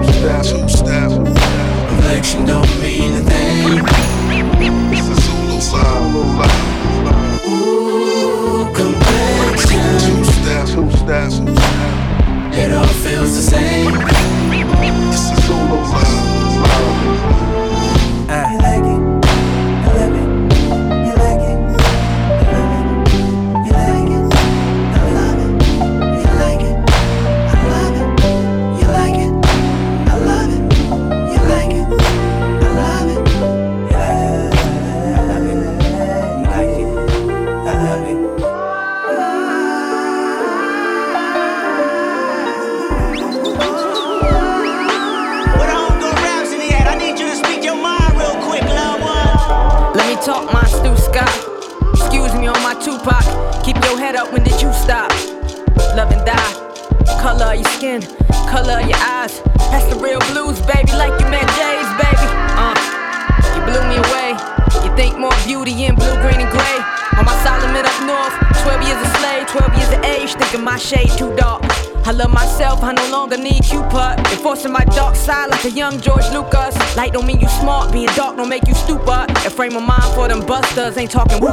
Complexion 1.89 2.45
don't 2.45 2.81
mean 2.81 3.15
a 3.15 3.23
thing. 3.29 3.83
It's 4.95 5.09
a 5.09 5.15
Zulu 5.25 5.59
line. 5.73 7.39
Ooh, 7.49 8.71
complexion. 8.73 9.83
Two 9.99 10.23
two. 10.23 10.93
It 12.53 12.71
all 12.71 12.87
feels 12.87 13.35
the 13.35 13.41
same. 13.41 14.16
Forcing 74.47 74.71
my 74.71 74.85
dark 74.95 75.17
side 75.17 75.51
like 75.51 75.65
a 75.65 75.71
young 75.75 75.99
George 75.99 76.23
Lucas. 76.31 76.71
Light 76.95 77.11
don't 77.11 77.27
mean 77.27 77.41
you 77.43 77.49
smart, 77.59 77.91
being 77.91 78.07
dark 78.15 78.37
don't 78.37 78.47
make 78.47 78.65
you 78.65 78.73
stupid. 78.73 79.27
And 79.43 79.51
frame 79.51 79.75
of 79.75 79.83
mind 79.83 80.07
for 80.15 80.31
them 80.31 80.39
busters, 80.39 80.95
ain't 80.95 81.11
talking 81.11 81.43
woo. 81.43 81.51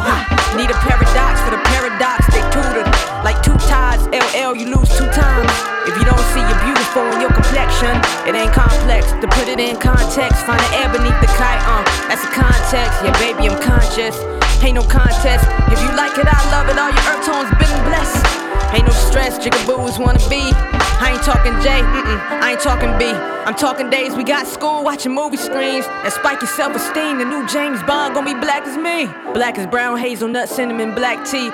Need 0.55 0.71
a 0.71 0.79
paradox 0.79 1.43
for 1.43 1.51
the 1.51 1.59
paradox, 1.75 2.23
they 2.31 2.39
tutor. 2.55 2.87
Like 3.27 3.43
two 3.43 3.59
tides, 3.67 4.07
LL, 4.15 4.55
you 4.55 4.71
lose 4.71 4.87
two 4.95 5.11
times. 5.11 5.51
If 5.91 5.99
you 5.99 6.07
don't 6.07 6.23
see 6.31 6.39
your 6.39 6.55
beautiful 6.63 7.03
in 7.11 7.19
your 7.19 7.35
complexion, 7.35 7.99
it 8.31 8.39
ain't 8.39 8.55
complex 8.55 9.11
to 9.11 9.27
put 9.27 9.51
it 9.51 9.59
in 9.59 9.75
context. 9.75 10.47
Find 10.47 10.63
the 10.63 10.71
air 10.79 10.87
beneath 10.87 11.19
the 11.19 11.27
kite, 11.35 11.67
uh, 11.67 11.83
that's 12.07 12.23
the 12.23 12.31
context. 12.31 12.95
Yeah, 13.03 13.11
baby, 13.19 13.51
I'm 13.51 13.59
conscious. 13.59 14.15
Ain't 14.63 14.79
no 14.79 14.87
contest. 14.87 15.43
If 15.67 15.83
you 15.83 15.91
like 15.99 16.15
it, 16.15 16.31
I 16.31 16.39
love 16.55 16.71
it. 16.71 16.79
All 16.79 16.95
your 16.95 17.07
earth 17.11 17.27
tones 17.27 17.51
been 17.59 17.75
blessed. 17.91 18.23
Ain't 18.71 18.87
no 18.87 18.95
stress, 18.95 19.43
jiggaboos 19.43 19.99
wanna 19.99 20.23
be. 20.31 20.55
I 21.01 21.13
ain't 21.13 21.23
talking 21.23 21.53
J, 21.63 21.81
mm-mm, 21.81 22.21
I 22.43 22.53
ain't 22.53 22.61
talking 22.61 22.97
B. 22.99 23.07
I'm 23.47 23.55
talking 23.55 23.91
days 23.91 24.15
we 24.15 24.25
got 24.25 24.47
school, 24.47 24.83
watching 24.83 25.13
movie 25.13 25.37
screens, 25.37 25.85
and 25.87 26.13
spike 26.13 26.41
your 26.41 26.49
self-esteem. 26.49 27.19
The 27.19 27.25
new 27.25 27.47
James 27.47 27.83
Bond 27.83 28.15
gonna 28.15 28.33
be 28.33 28.41
black 28.41 28.63
as 28.63 28.79
me. 28.79 29.07
Black 29.35 29.59
as 29.59 29.67
brown 29.67 29.99
hazelnut, 29.99 30.49
cinnamon, 30.49 30.95
black 30.95 31.29
tea. 31.29 31.51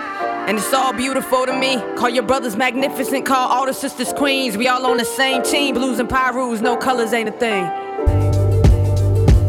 And 0.47 0.57
it's 0.57 0.72
all 0.72 0.93
beautiful 0.93 1.47
to 1.47 1.53
me. 1.53 1.76
Call 1.97 2.11
your 2.11 2.22
brothers 2.22 2.57
magnificent, 2.57 3.26
call 3.26 3.49
all 3.49 3.66
the 3.66 3.74
sisters 3.74 4.12
queens. 4.12 4.57
We 4.57 4.68
all 4.68 4.86
on 4.86 4.99
the 4.99 5.05
same 5.05 5.43
team, 5.43 5.74
blues 5.74 5.99
and 5.99 6.09
Pirus, 6.09 6.61
no 6.61 6.76
colors 6.76 7.12
ain't 7.12 7.28
a 7.28 7.32
thing. 7.32 7.64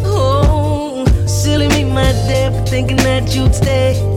Oh, 0.04 1.06
silly 1.28 1.68
me, 1.68 1.84
my 1.84 2.12
day 2.28 2.50
for 2.50 2.66
thinking 2.66 2.98
that 2.98 3.36
you'd 3.36 3.54
stay. 3.54 4.11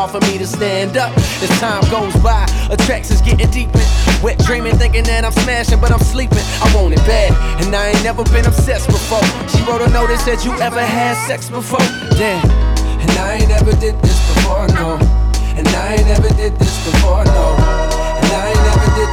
hard 0.00 0.10
for 0.10 0.30
me 0.32 0.38
to 0.38 0.46
stand 0.46 0.96
up 0.96 1.12
as 1.44 1.50
time 1.60 1.82
goes 1.90 2.14
by. 2.22 2.48
Attraction's 2.70 3.20
getting 3.20 3.50
deeper. 3.50 3.84
Wet 4.22 4.38
dreaming, 4.38 4.76
thinking 4.78 5.04
that 5.04 5.24
I'm 5.24 5.32
smashing, 5.44 5.80
but 5.80 5.92
I'm 5.92 6.00
sleeping. 6.00 6.40
I 6.64 6.72
want 6.74 6.94
it 6.94 7.04
bad, 7.04 7.36
and 7.60 7.74
I 7.76 7.92
ain't 7.92 8.02
never 8.02 8.24
been 8.32 8.46
obsessed 8.46 8.88
before. 8.88 9.24
She 9.52 9.60
wrote 9.68 9.82
a 9.84 9.90
notice 9.92 10.24
that 10.24 10.40
you 10.44 10.56
ever 10.60 10.80
had 10.80 11.20
sex 11.28 11.50
before. 11.50 11.84
Damn, 12.16 12.40
and 12.96 13.10
I 13.20 13.44
ain't 13.44 13.48
never 13.48 13.72
did 13.76 14.00
this 14.00 14.16
before, 14.32 14.68
no. 14.72 14.96
And 15.60 15.68
I 15.68 16.00
ain't 16.00 16.08
never 16.08 16.32
did 16.32 16.56
this 16.56 16.74
before, 16.88 17.24
no. 17.36 17.60
And 18.24 18.30
I 18.40 18.56
ain't 18.56 18.64
never 18.72 18.88
did 18.96 19.09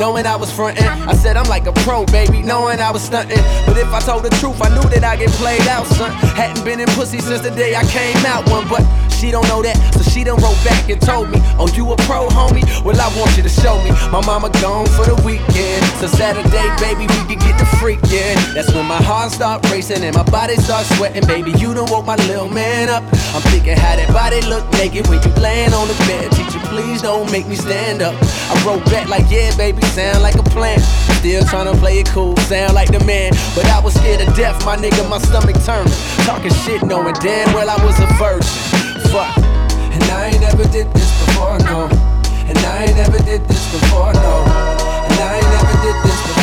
knowing 0.00 0.24
I 0.24 0.34
was 0.34 0.50
frontin'. 0.50 0.88
I 1.06 1.14
said 1.14 1.36
I'm 1.36 1.48
like 1.48 1.66
a 1.66 1.72
pro, 1.84 2.06
baby, 2.06 2.40
knowing 2.40 2.80
I 2.80 2.90
was 2.90 3.06
stuntin'. 3.06 3.36
But 3.66 3.76
if 3.76 3.92
I 3.92 4.00
told 4.00 4.24
the 4.24 4.30
truth, 4.40 4.60
I 4.62 4.70
knew 4.70 4.88
that 4.88 5.04
I 5.04 5.14
get 5.14 5.28
played 5.32 5.68
out, 5.68 5.86
son. 5.86 6.10
Hadn't 6.34 6.64
been 6.64 6.80
in 6.80 6.88
pussy 6.96 7.20
since 7.20 7.42
the 7.42 7.50
day 7.50 7.76
I 7.76 7.84
came 7.84 8.16
out 8.24 8.48
one, 8.48 8.66
but 8.66 8.80
she 9.20 9.30
don't 9.30 9.46
know 9.52 9.60
that, 9.60 9.76
so 9.92 10.00
she 10.00 10.24
done 10.24 10.40
wrote 10.40 10.56
back 10.64 10.88
and 10.88 10.96
told 10.96 11.28
me, 11.28 11.36
Oh, 11.60 11.68
you 11.76 11.84
a 11.92 11.96
pro, 12.08 12.26
homie? 12.32 12.64
Well, 12.80 12.96
I 12.96 13.12
want 13.20 13.36
you 13.36 13.44
to 13.44 13.52
show 13.52 13.76
me. 13.84 13.92
My 14.08 14.24
mama 14.24 14.48
gone 14.64 14.88
for 14.96 15.04
the 15.04 15.14
weekend, 15.20 15.84
so 16.00 16.08
Saturday, 16.08 16.68
baby, 16.80 17.04
we 17.04 17.20
can 17.28 17.36
get 17.36 17.60
the 17.60 17.68
freakin'. 17.76 18.40
That's 18.56 18.72
when 18.72 18.86
my 18.88 18.96
heart 18.96 19.30
start 19.30 19.68
racing 19.68 20.02
and 20.08 20.16
my 20.16 20.24
body 20.24 20.56
start 20.56 20.86
sweating, 20.96 21.26
baby. 21.28 21.52
You 21.60 21.74
done 21.76 21.92
woke 21.92 22.06
my 22.06 22.16
little 22.32 22.48
man 22.48 22.88
up. 22.88 23.04
I'm 23.36 23.44
thinking 23.52 23.76
how 23.76 23.94
that 24.00 24.08
body 24.08 24.40
look 24.48 24.64
naked 24.80 25.06
when 25.12 25.20
you 25.20 25.32
laying 25.36 25.74
on 25.76 25.86
the 25.86 25.98
bed. 26.08 26.32
Teacher, 26.32 26.64
please 26.72 27.02
don't 27.02 27.30
make 27.30 27.46
me 27.46 27.56
stand 27.56 28.00
up. 28.00 28.16
I 28.48 28.56
wrote 28.64 28.84
back 28.88 29.08
like, 29.08 29.28
yeah, 29.28 29.54
baby, 29.60 29.82
sound 29.92 30.22
like 30.22 30.36
a 30.36 30.46
plan. 30.48 30.80
Still 31.20 31.44
tryna 31.44 31.76
play 31.76 32.00
it 32.00 32.08
cool, 32.08 32.36
sound 32.48 32.72
like 32.72 32.88
the 32.88 33.04
man. 33.04 33.36
But 33.54 33.68
I 33.68 33.84
was 33.84 33.92
scared 33.92 34.24
to 34.24 34.32
death, 34.32 34.64
my 34.64 34.76
nigga, 34.76 35.04
my 35.10 35.18
stomach 35.18 35.60
turned. 35.68 35.92
Talking 36.24 36.54
shit, 36.64 36.82
knowing 36.82 37.14
damn 37.20 37.52
well 37.52 37.68
I 37.68 37.76
was 37.84 38.00
a 38.00 38.08
virgin 38.16 38.89
fuck. 39.08 39.36
And 39.38 40.02
I 40.04 40.30
ain't 40.32 40.40
never 40.40 40.64
did 40.68 40.92
this 40.92 41.10
before, 41.24 41.58
no. 41.60 41.88
And 42.48 42.58
I 42.58 42.84
ain't 42.84 42.96
never 42.96 43.18
did 43.18 43.46
this 43.48 43.72
before, 43.72 44.12
no. 44.12 44.44
And 45.08 45.18
I 45.20 45.36
ain't 45.36 45.50
never 45.56 45.74
did 45.84 45.96
this 46.04 46.20
before, 46.26 46.39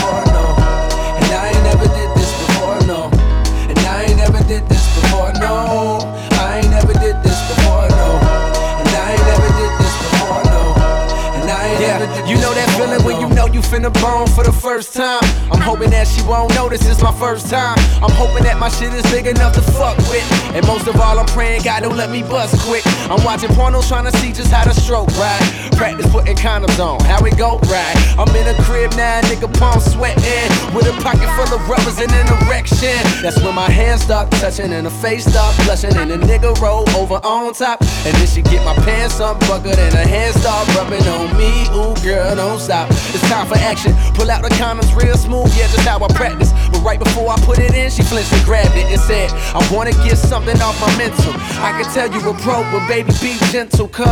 finna 13.87 14.01
bone 14.01 14.27
for 14.27 14.43
the 14.43 14.51
first 14.51 14.93
time. 14.93 15.21
I'm 15.51 15.61
hoping 15.61 15.89
that 15.91 16.07
she 16.07 16.21
won't 16.23 16.53
notice 16.55 16.87
it's 16.87 17.01
my 17.01 17.13
first 17.13 17.49
time. 17.49 17.77
I'm 18.01 18.11
hoping 18.11 18.43
that 18.43 18.59
my 18.59 18.69
shit 18.69 18.93
is 18.93 19.03
big 19.11 19.27
enough 19.27 19.53
to 19.53 19.61
fuck 19.61 19.97
with. 20.09 20.25
And 20.55 20.65
most 20.67 20.87
of 20.87 20.99
all, 20.99 21.19
I'm 21.19 21.25
praying 21.27 21.63
God 21.63 21.83
don't 21.83 21.97
let 21.97 22.09
me 22.09 22.21
bust 22.23 22.59
quick. 22.67 22.83
I'm 23.09 23.23
watching 23.23 23.49
pornos 23.49 23.87
trying 23.87 24.05
to 24.05 24.17
see 24.17 24.31
just 24.31 24.51
how 24.51 24.63
to 24.63 24.73
stroke 24.73 25.09
right. 25.17 25.41
Practice 25.77 26.09
putting 26.11 26.35
condoms 26.35 26.79
on, 26.79 26.99
how 27.05 27.23
it 27.25 27.37
go 27.37 27.59
right. 27.69 27.95
I'm 28.17 28.33
in 28.35 28.47
a 28.47 28.55
crib 28.63 28.91
now, 28.93 29.21
nigga 29.21 29.51
palm 29.59 29.79
sweating. 29.79 30.49
With 30.75 30.87
a 30.87 30.95
pocket 31.01 31.29
full 31.37 31.53
of 31.53 31.61
rubbers 31.69 31.99
and 31.99 32.11
an 32.11 32.27
erection. 32.43 32.97
That's 33.21 33.41
when 33.41 33.55
my 33.55 33.69
hands 33.69 34.01
start 34.01 34.31
touching 34.31 34.73
and 34.73 34.85
the 34.85 34.91
face 34.91 35.25
start 35.25 35.55
blushing. 35.63 35.95
And 35.95 36.11
the 36.11 36.17
nigga 36.17 36.59
roll 36.59 36.89
over 36.97 37.19
on 37.23 37.53
top. 37.53 37.81
And 38.05 38.13
then 38.15 38.27
she 38.27 38.41
get 38.41 38.63
my 38.65 38.75
pants 38.83 39.19
unbuckled 39.19 39.77
and 39.77 39.93
her 39.93 40.07
hands 40.07 40.35
start 40.41 40.67
rubbing 40.75 41.05
on 41.07 41.37
me. 41.37 41.51
Ooh, 41.77 41.95
girl, 42.03 42.35
don't 42.35 42.59
stop. 42.59 42.89
It's 42.89 43.21
time 43.29 43.47
for 43.47 43.55
action. 43.55 43.76
Pull 44.15 44.31
out 44.31 44.41
the 44.41 44.49
condoms 44.49 44.95
real 44.95 45.17
smooth, 45.17 45.47
yeah, 45.57 45.67
just 45.67 45.87
how 45.87 46.03
I 46.03 46.07
practice. 46.13 46.51
But 46.71 46.81
right 46.81 46.99
before 46.99 47.29
I 47.29 47.37
put 47.41 47.59
it 47.59 47.73
in, 47.73 47.89
she 47.91 48.03
flinched 48.03 48.33
and 48.33 48.43
grabbed 48.43 48.75
it 48.75 48.85
and 48.85 48.99
said, 48.99 49.29
I 49.53 49.61
wanna 49.71 49.91
get 50.03 50.17
something 50.17 50.59
off 50.61 50.79
my 50.81 50.89
mental. 50.97 51.33
I 51.61 51.71
can 51.77 51.85
tell 51.93 52.11
you 52.11 52.19
a 52.29 52.33
pro, 52.41 52.63
but 52.71 52.87
baby, 52.87 53.11
be 53.21 53.37
gentle, 53.51 53.87
cuz. 53.87 54.07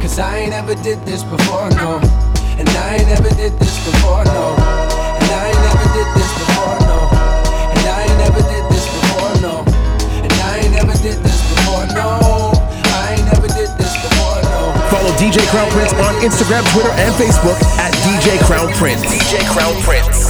Cause 0.00 0.18
I 0.18 0.38
ain't 0.38 0.54
ever 0.54 0.74
did 0.74 1.04
this 1.04 1.22
before, 1.24 1.68
no. 1.70 2.00
And 2.58 2.68
I 2.68 2.96
ain't 2.96 3.08
never 3.08 3.30
did 3.36 3.52
this 3.58 3.76
before, 3.84 4.24
no. 4.24 4.89
DJ 15.20 15.46
Crown 15.50 15.70
Prince 15.70 15.92
on 15.92 16.14
Instagram, 16.22 16.64
Twitter, 16.72 16.88
and 16.92 17.14
Facebook 17.14 17.60
at 17.76 17.92
DJ 17.96 18.42
Crown 18.42 18.72
Prince. 18.72 19.02
DJ 19.04 19.46
Crown 19.50 19.78
Prince. 19.82 20.29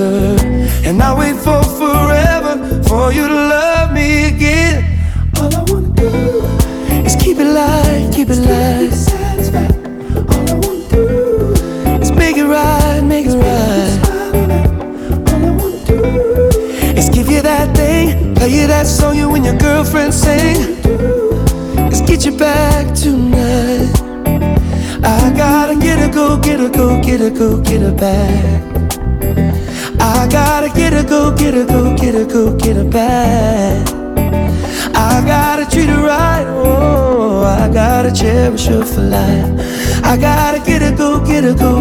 Stronger. 0.00 0.29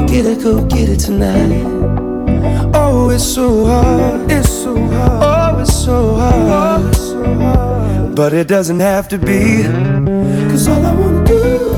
Get 0.10 0.26
it, 0.26 0.42
go 0.42 0.66
get 0.66 0.66
her, 0.66 0.66
go 0.66 0.66
get 0.66 0.90
her 0.90 0.96
tonight. 0.96 1.64
Oh, 2.74 3.10
it's 3.12 3.24
so 3.24 3.66
hard, 3.66 4.32
it's 4.32 4.50
so 4.50 4.76
hard, 4.76 5.56
oh, 5.56 5.62
it's 5.62 5.86
so 5.86 6.16
hard, 6.16 6.82
oh, 6.82 6.88
it's 6.88 6.98
so 6.98 7.24
hard. 7.36 8.16
But 8.16 8.34
it 8.34 8.48
doesn't 8.48 8.80
have 8.80 9.08
to 9.10 9.18
be, 9.20 9.64
cause 10.50 10.68
all 10.68 10.84
I 10.84 10.94
wanna 10.96 11.26
do 11.26 11.74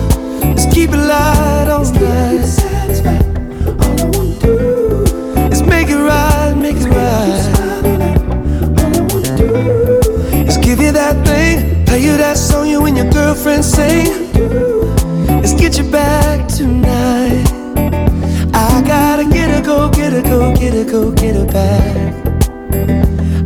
is 0.56 0.66
keep 0.74 0.92
it 0.92 0.98
light 0.98 1.68
all 1.70 1.84
night. 1.84 2.62
All 3.84 4.00
I 4.00 4.06
wanna 4.16 4.40
do 4.40 5.04
is 5.52 5.62
make 5.64 5.90
it 5.90 5.98
right, 5.98 6.54
make 6.56 6.78
it 6.78 6.88
right. 6.88 7.44
All 8.80 8.96
I 8.96 9.02
wanna 9.12 9.38
do 9.38 9.50
is 10.48 10.58
give 10.58 10.80
you 10.80 10.92
that 10.94 11.26
thing, 11.26 11.86
play 11.86 12.02
you 12.02 12.16
that 12.18 12.38
song 12.38 12.68
you 12.68 12.86
and 12.86 12.96
your 12.96 13.12
girlfriend 13.12 13.66
sing. 13.66 14.32
Let's 15.42 15.54
get 15.54 15.78
you 15.78 15.84
back 15.92 16.48
tonight. 16.48 17.31
I 18.92 18.94
gotta 18.94 19.24
get 19.24 19.50
her, 19.52 19.62
go 19.62 19.90
get 19.90 20.12
her, 20.12 20.22
go 20.22 20.54
get 20.54 20.74
her, 20.74 20.84
go 20.84 21.12
get 21.14 21.36
her 21.36 21.46
back. 21.46 22.14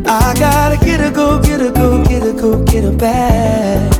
I 0.04 0.34
gotta 0.36 0.76
get 0.84 0.98
her, 0.98 1.12
go 1.12 1.40
get 1.40 1.60
her, 1.60 1.70
go 1.70 2.04
get 2.04 2.22
her, 2.24 2.32
go 2.32 2.64
get 2.64 2.82
her 2.82 2.90
back. 2.90 3.96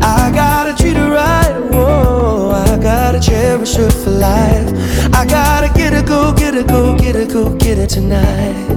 I 0.00 0.32
gotta 0.34 0.74
treat 0.74 0.96
her 0.96 1.10
right, 1.10 1.52
whoa. 1.70 2.52
I 2.52 2.78
gotta 2.78 3.20
cherish 3.20 3.74
her 3.74 3.90
for 3.90 4.08
life. 4.08 4.72
I 5.14 5.26
gotta 5.26 5.70
get 5.74 5.92
her, 5.92 6.02
go 6.02 6.32
get 6.32 6.54
her, 6.54 6.64
go 6.64 6.96
get 6.96 7.14
her, 7.14 7.26
go 7.26 7.54
get 7.56 7.76
her 7.76 7.86
tonight. 7.86 8.70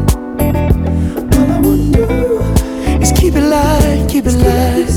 All 1.38 1.52
I 1.52 1.60
wanna 1.64 1.90
do 1.94 2.42
is 3.02 3.14
keep 3.14 3.36
it 3.36 3.48
light, 3.48 4.08
keep 4.10 4.26
it 4.26 4.36
light. 4.44 4.92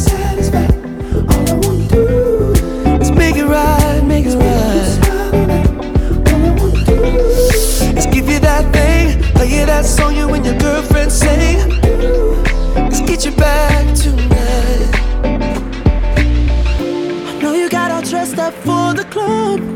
All 1.31 1.49
I 1.49 1.55
wanna 1.55 1.87
do 1.87 2.99
is 3.01 3.13
make 3.13 3.37
it 3.37 3.47
right, 3.47 4.03
make 4.03 4.27
it 4.27 4.35
right. 4.35 4.54
Play 9.45 9.61
you 9.61 9.67
that 9.67 9.85
song 9.85 10.17
you 10.17 10.33
and 10.33 10.45
your 10.45 10.59
girlfriend 10.59 11.13
sing. 11.13 11.59
Is 12.93 13.01
get 13.01 13.25
you 13.25 13.33
back 13.33 13.95
tonight. 13.95 14.91
I 17.29 17.39
know 17.43 17.53
you 17.53 17.69
got 17.69 17.91
all 17.91 18.03
dressed 18.03 18.39
up 18.39 18.55
for 18.55 18.95
the 18.95 19.05
club. 19.11 19.74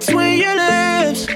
Between 0.00 0.38
your 0.38 0.56
lips, 0.56 1.26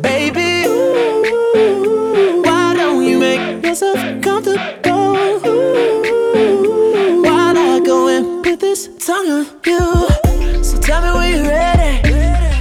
baby. 0.00 0.68
Ooh, 0.68 2.42
why 2.42 2.74
don't 2.76 3.02
you 3.02 3.18
make 3.18 3.64
yourself 3.64 3.96
comfortable? 4.20 5.16
Ooh, 5.46 7.22
while 7.22 7.56
I 7.56 7.80
go 7.84 8.08
and 8.08 8.44
put 8.44 8.60
this 8.60 8.88
tongue 8.98 9.30
on 9.30 9.46
you. 9.64 10.62
So 10.62 10.78
tell 10.78 11.00
me 11.02 11.10
when 11.18 11.34
you're 11.34 11.48
ready. 11.48 12.02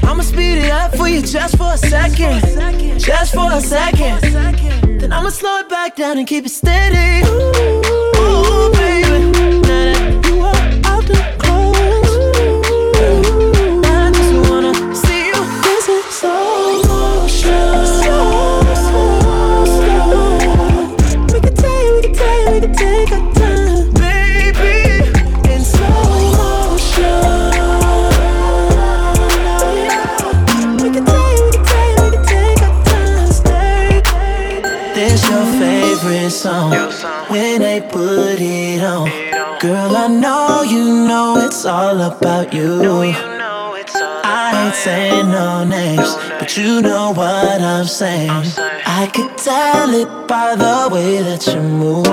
I'ma 0.07 0.23
speed 0.23 0.59
it 0.59 0.71
up 0.71 0.95
for 0.95 1.09
you 1.09 1.21
just 1.21 1.57
for 1.57 1.73
a 1.73 1.77
second, 1.77 2.41
just 2.99 3.33
for 3.33 3.51
a 3.51 3.59
second. 3.59 4.21
Then 4.99 5.11
I'ma 5.11 5.29
slow 5.29 5.57
it 5.59 5.67
back 5.67 5.97
down 5.97 6.17
and 6.17 6.25
keep 6.25 6.45
it 6.45 6.51
steady. 6.51 7.27
Ooh, 7.27 8.74
what 47.15 47.61
I'm 47.61 47.85
saying. 47.85 48.29
I 48.29 49.09
could 49.13 49.37
tell 49.37 49.89
it 49.93 50.27
by 50.27 50.55
the 50.55 50.89
way 50.93 51.21
that 51.21 51.47
you 51.47 51.61
move. 51.61 52.05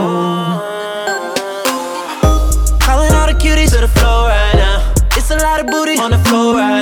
Calling 2.80 3.12
all 3.12 3.26
the 3.26 3.34
cuties 3.34 3.72
to 3.74 3.80
the 3.80 3.88
floor 3.88 4.28
right 4.28 4.54
now. 4.54 4.94
It's 5.16 5.30
a 5.30 5.36
lot 5.36 5.60
of 5.60 5.66
booty 5.66 5.98
on 5.98 6.10
the 6.12 6.18
floor 6.18 6.54
right 6.54 6.81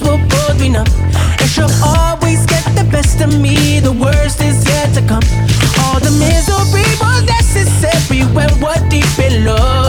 me. 0.00 0.08
At 0.08 0.12
least 0.12 0.28
we'll 0.28 0.28
both 0.28 0.58
be 0.58 0.68
numb. 0.68 0.86
And 1.40 1.50
she'll 1.50 1.70
always 1.84 2.46
get 2.46 2.64
the 2.74 2.84
best 2.90 3.20
of 3.20 3.40
me. 3.40 3.80
The 3.80 3.92
worst 3.92 4.40
is 4.40 4.64
yet 4.66 4.94
to 4.94 5.00
come. 5.06 5.22
All 5.84 6.00
the 6.00 6.10
misery 6.18 6.88
was 7.00 7.24
necessary 7.26 8.22
when 8.34 8.50
we're 8.60 8.88
deep 8.88 9.18
in 9.18 9.44
love. 9.44 9.85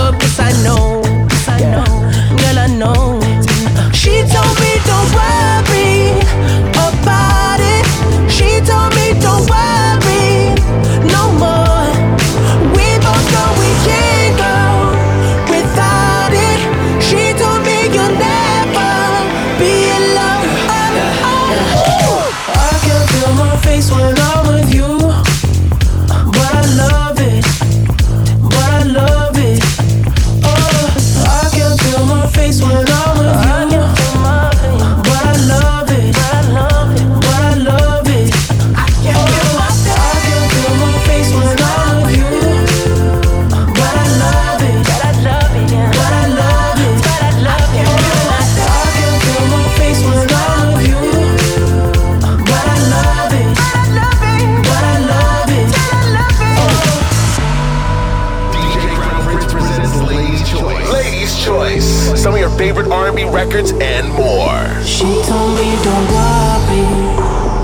Favorite 62.57 62.87
R&B 62.91 63.23
records 63.25 63.71
and 63.73 64.09
more. 64.13 64.83
She 64.83 65.03
told 65.03 65.53
me 65.59 65.69
don't 65.85 66.07
worry 66.09 66.85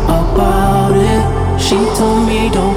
about 0.06 0.94
it. 0.96 1.60
She 1.60 1.76
told 1.98 2.28
me 2.28 2.50
don't 2.50 2.73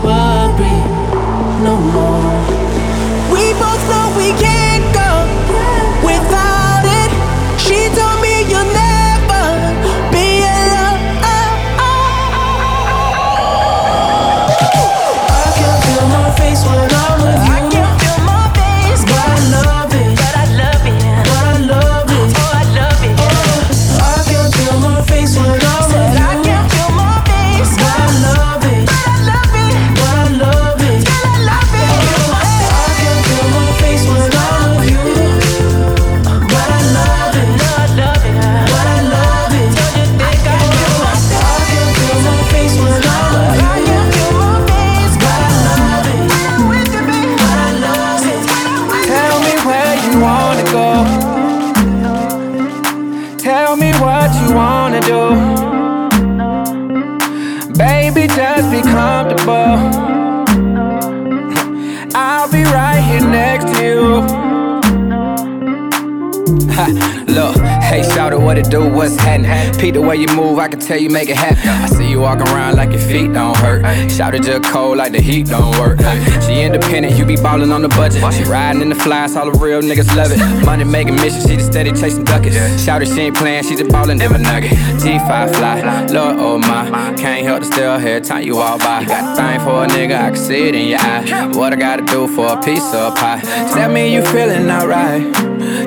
Pete, 69.87 69.95
the 69.95 70.03
way 70.03 70.17
you 70.17 70.27
move, 70.35 70.59
I 70.59 70.67
can 70.67 70.81
tell 70.81 70.99
you 70.99 71.09
make 71.11 71.29
it 71.29 71.37
happen. 71.37 71.69
I 71.69 71.87
see 71.87 72.11
you 72.11 72.19
walking 72.19 72.49
around 72.49 72.75
like 72.75 72.91
your 72.91 73.01
feet 73.01 73.33
don't 73.33 73.57
hurt. 73.57 74.11
Shout 74.11 74.35
it 74.35 74.43
just 74.43 74.65
cold 74.65 74.97
like 74.97 75.13
the 75.13 75.21
heat 75.21 75.47
don't 75.47 75.79
work. 75.79 76.01
She 76.43 76.61
independent, 76.61 77.17
you 77.17 77.25
be 77.25 77.37
ballin' 77.37 77.71
on 77.71 77.83
the 77.83 77.89
budget. 77.91 78.21
She 78.35 78.43
riding 78.43 78.83
in 78.83 78.89
the 78.89 78.97
flies, 78.97 79.37
all 79.37 79.49
the 79.49 79.57
real 79.57 79.81
niggas 79.81 80.17
love 80.17 80.33
it. 80.33 80.39
Money 80.65 80.83
making 80.83 81.15
mission, 81.15 81.41
she 81.41 81.55
just 81.55 81.71
steady 81.71 81.93
chasing 81.93 82.25
duckets. 82.25 82.57
Shout 82.83 83.01
it, 83.03 83.07
she 83.07 83.21
ain't 83.21 83.37
playing, 83.37 83.63
she 83.63 83.77
just 83.77 83.93
ballin' 83.93 84.19
them 84.19 84.35
a 84.35 84.39
nugget. 84.39 84.73
G5 84.73 85.55
fly, 85.55 86.07
Lord, 86.07 86.37
oh 86.41 86.59
my. 86.59 87.15
Can't 87.17 87.47
help 87.47 87.61
to 87.61 87.67
still 87.67 87.97
here, 88.01 88.21
time 88.21 88.43
you 88.43 88.59
all 88.59 88.79
by. 88.79 89.05
Got 89.05 89.39
a 89.39 89.41
thing 89.41 89.61
for 89.61 89.85
a 89.85 89.87
nigga, 89.87 90.21
I 90.21 90.31
can 90.31 90.37
see 90.37 90.69
it 90.69 90.75
in 90.75 90.89
your 90.89 90.99
eye. 90.99 91.47
What 91.55 91.73
I 91.73 91.77
gotta 91.77 92.03
do 92.03 92.27
for 92.27 92.49
a 92.49 92.61
piece 92.61 92.93
of 92.93 93.15
pie? 93.15 93.41
Tell 93.73 93.89
me 93.89 94.13
you 94.13 94.23
feeling 94.23 94.69
alright. 94.69 95.23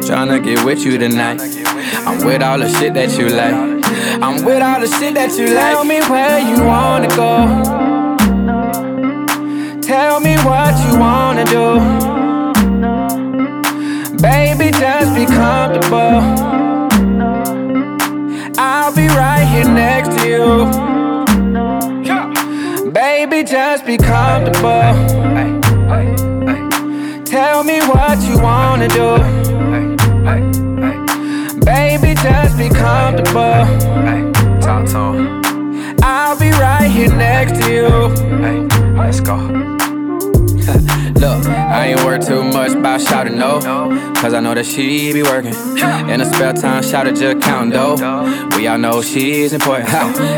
Tryna 0.07 0.41
get 0.41 0.63
with 0.63 0.85
you 0.85 0.97
tonight. 0.97 1.41
I'm 2.07 2.25
with 2.25 2.41
all 2.41 2.59
the 2.59 2.69
shit 2.69 2.93
that 2.93 3.17
you 3.17 3.27
like. 3.27 3.78
I'm 4.21 4.43
with 4.43 4.61
all 4.61 4.81
the 4.81 4.87
shit 4.87 5.13
that 5.13 5.31
you 5.37 5.47
like. 5.47 5.73
Tell 5.73 5.85
me 5.85 6.01
where 6.09 6.39
you 6.39 6.63
wanna 6.65 7.07
go. 7.07 7.47
Tell 9.81 10.19
me 10.19 10.35
what 10.39 10.75
you 10.85 10.99
wanna 10.99 11.45
do. 11.45 11.79
Baby, 14.21 14.71
just 14.77 15.15
be 15.15 15.25
comfortable. 15.25 16.19
I'll 18.57 18.93
be 18.93 19.07
right 19.07 19.45
here 19.45 19.69
next 19.69 20.17
to 20.17 20.27
you. 20.27 20.67
Baby, 22.91 23.43
just 23.43 23.85
be 23.85 23.97
comfortable. 23.97 24.93
Tell 27.23 27.63
me 27.63 27.79
what 27.87 28.21
you 28.23 28.37
wanna 28.41 28.89
do. 28.89 30.68
Just 32.21 32.57
be 32.57 32.69
comfortable. 32.69 33.65
Hey, 34.03 34.31
Talk 34.59 34.85
to 34.89 35.39
I'll 36.03 36.37
be 36.37 36.51
right 36.51 36.89
here 36.89 37.13
next 37.15 37.61
to 37.61 37.71
you. 37.71 37.89
Hey, 38.43 38.67
Let's 38.95 39.21
go. 39.21 39.35
Look, 41.19 41.58
I 41.79 41.87
ain't 41.87 42.03
worried 42.03 42.23
too 42.23 42.43
much 42.43 42.73
about 42.73 42.99
shouting 42.99 43.37
no. 43.37 43.61
Cause 44.19 44.33
I 44.33 44.41
know 44.41 44.53
that 44.53 44.65
she 44.65 45.13
be 45.13 45.23
working. 45.23 45.53
In 46.11 46.19
her 46.19 46.25
spare 46.25 46.51
time, 46.51 46.83
shout 46.83 47.07
it 47.07 47.15
just 47.15 47.41
counting 47.41 47.71
dough. 47.71 47.95
We 48.57 48.67
all 48.67 48.77
know 48.77 49.01
she's 49.01 49.53
important. 49.53 49.89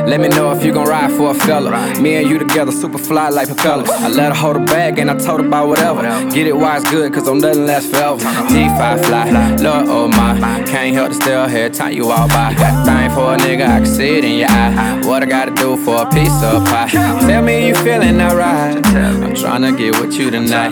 Let 0.07 0.19
me 0.19 0.27
know 0.29 0.51
if 0.51 0.63
you 0.63 0.71
gon' 0.71 0.87
ride 0.87 1.11
for 1.11 1.31
a 1.31 1.33
fella. 1.33 1.71
Me 1.99 2.17
and 2.17 2.29
you 2.29 2.37
together, 2.37 2.71
super 2.71 2.99
fly 2.99 3.29
like 3.29 3.47
propellers. 3.47 3.89
I 3.89 4.09
let 4.09 4.33
her 4.33 4.37
hold 4.39 4.57
her 4.57 4.65
bag 4.65 4.99
and 4.99 5.09
I 5.09 5.17
told 5.17 5.41
her 5.41 5.47
about 5.47 5.67
whatever. 5.67 6.03
Get 6.29 6.45
it 6.45 6.55
why 6.55 6.77
it's 6.77 6.91
good, 6.91 7.11
cause 7.11 7.27
I'm 7.27 7.39
nothing 7.39 7.65
last 7.65 7.89
forever. 7.89 8.19
G5 8.19 9.05
fly, 9.05 9.55
Lord 9.55 9.87
oh 9.87 10.07
my. 10.09 10.61
Can't 10.67 10.93
help 10.93 11.09
to 11.09 11.15
still 11.15 11.47
hear 11.47 11.71
time 11.71 11.93
you 11.93 12.11
all 12.11 12.27
by. 12.27 12.53
Thing 12.53 13.09
for 13.15 13.33
a 13.33 13.37
nigga, 13.37 13.65
I 13.67 13.77
can 13.79 13.87
see 13.87 14.19
it 14.19 14.23
in 14.23 14.37
your 14.37 14.49
eye. 14.49 15.01
What 15.07 15.23
I 15.23 15.25
gotta 15.25 15.55
do 15.55 15.75
for 15.77 16.03
a 16.03 16.09
piece 16.11 16.43
of 16.43 16.63
pie? 16.65 16.87
Tell 16.91 17.41
me 17.41 17.69
you 17.69 17.75
feeling 17.75 18.21
alright. 18.21 18.85
I'm 18.85 19.33
tryna 19.33 19.75
get 19.75 19.99
with 19.99 20.13
you 20.13 20.29
tonight. 20.29 20.71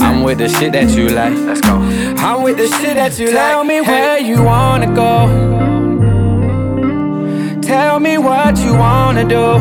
I'm 0.00 0.22
with 0.22 0.38
the 0.38 0.48
shit 0.48 0.72
that 0.72 0.90
you 0.90 1.08
like. 1.08 1.34
Let's 1.34 1.60
go. 1.60 1.74
I'm 2.18 2.42
with 2.42 2.56
the 2.56 2.68
shit 2.68 2.94
that 2.94 3.18
you 3.18 3.26
like. 3.26 3.34
Tell 3.34 3.64
me 3.64 3.80
where 3.80 4.18
you 4.18 4.42
wanna 4.42 4.94
go. 4.94 5.62
Tell 7.60 7.98
me 7.98 8.18
what 8.18 8.58
you 8.58 8.74
wanna 8.74 9.24
do. 9.24 9.58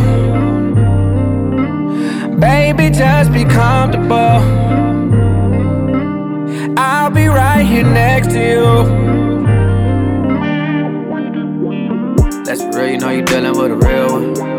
Baby, 2.40 2.90
just 2.90 3.32
be 3.32 3.46
comfortable. 3.46 4.42
I'll 6.78 7.10
be 7.12 7.28
right 7.28 7.66
here 7.66 7.84
next 7.86 8.30
to 8.34 8.40
you. 8.40 8.66
Let's 12.46 12.62
be 12.62 12.68
real, 12.78 12.90
you 12.92 12.98
know 13.00 13.10
you're 13.10 13.26
dealing 13.26 13.58
with 13.58 13.72
a 13.72 13.76
real 13.76 14.34
one. 14.34 14.53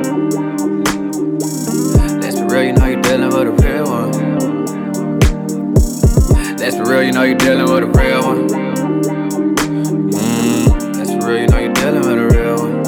You 7.25 7.35
dealing 7.37 7.72
with 7.72 7.85
a 7.85 7.87
real 7.87 8.22
one. 8.22 8.49
Mm, 10.11 10.97
let's 10.97 11.11
real, 11.25 11.41
you 11.41 11.47
know 11.47 11.59
you 11.59 11.72
dealing 11.72 12.01
with 12.01 12.18
a 12.18 12.29
real 12.37 12.57
one. 12.57 12.85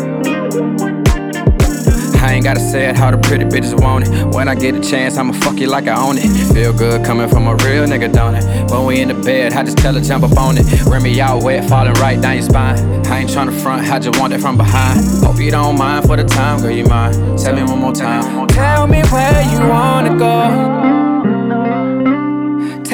I 2.23 2.33
ain't 2.33 2.45
gotta 2.45 2.61
say 2.61 2.87
it 2.91 2.97
how 2.97 3.11
the 3.11 3.19
pretty 3.19 3.45
bitches 3.45 3.81
want 3.81 4.09
it. 4.09 4.35
When 4.35 4.49
I 4.49 4.55
get 4.55 4.75
a 4.75 4.81
chance, 4.81 5.17
I'ma 5.17 5.33
fuck 5.33 5.59
you 5.59 5.69
like 5.69 5.87
I 5.87 5.99
own 5.99 6.19
it. 6.19 6.29
Feel 6.53 6.73
good 6.73 7.05
coming 7.05 7.29
from 7.29 7.47
a 7.47 7.55
real 7.57 7.87
nigga, 7.87 8.13
don't 8.13 8.35
it? 8.35 8.71
When 8.71 8.85
we 8.85 9.01
in 9.01 9.09
the 9.09 9.15
bed, 9.15 9.55
I 9.55 9.63
just 9.63 9.79
tell 9.79 9.95
her 9.95 10.01
jump 10.01 10.25
up 10.25 10.37
on 10.37 10.57
it. 10.59 10.67
Me 11.03 11.21
out 11.21 11.43
wet, 11.43 11.69
falling 11.69 11.95
right 11.95 12.21
down 12.21 12.35
your 12.35 12.43
spine. 12.43 12.79
I 13.07 13.21
ain't 13.21 13.31
tryna 13.31 13.59
front, 13.63 13.89
I 13.91 13.99
just 14.01 14.19
want 14.19 14.33
it 14.33 14.41
from 14.41 14.57
behind. 14.57 15.01
Hope 15.25 15.39
you 15.39 15.51
don't 15.51 15.79
mind 15.79 16.05
for 16.07 16.17
the 16.17 16.25
time, 16.25 16.61
girl, 16.61 16.71
you 16.71 16.85
mind. 16.85 17.39
Tell 17.39 17.55
me 17.55 17.63
one 17.63 17.79
more 17.79 17.93
time. 17.93 18.49
Tell 18.49 18.87
me 18.87 19.03
where 19.03 19.43
you 19.53 19.61
wanna 19.69 20.19
go. 20.19 20.96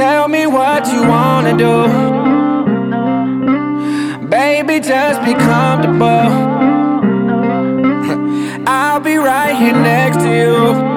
Tell 0.03 0.27
me 0.27 0.49
what 0.49 0.93
you 0.93 1.07
wanna 1.07 1.57
do. 1.57 1.87
Baby, 4.27 4.81
just 4.81 5.25
be 5.25 5.33
comfortable. 5.33 6.27
I'll 8.67 8.99
be 8.99 9.15
right 9.15 9.55
here 9.55 9.75
next 9.75 10.17
to 10.25 10.29
you. 10.29 10.92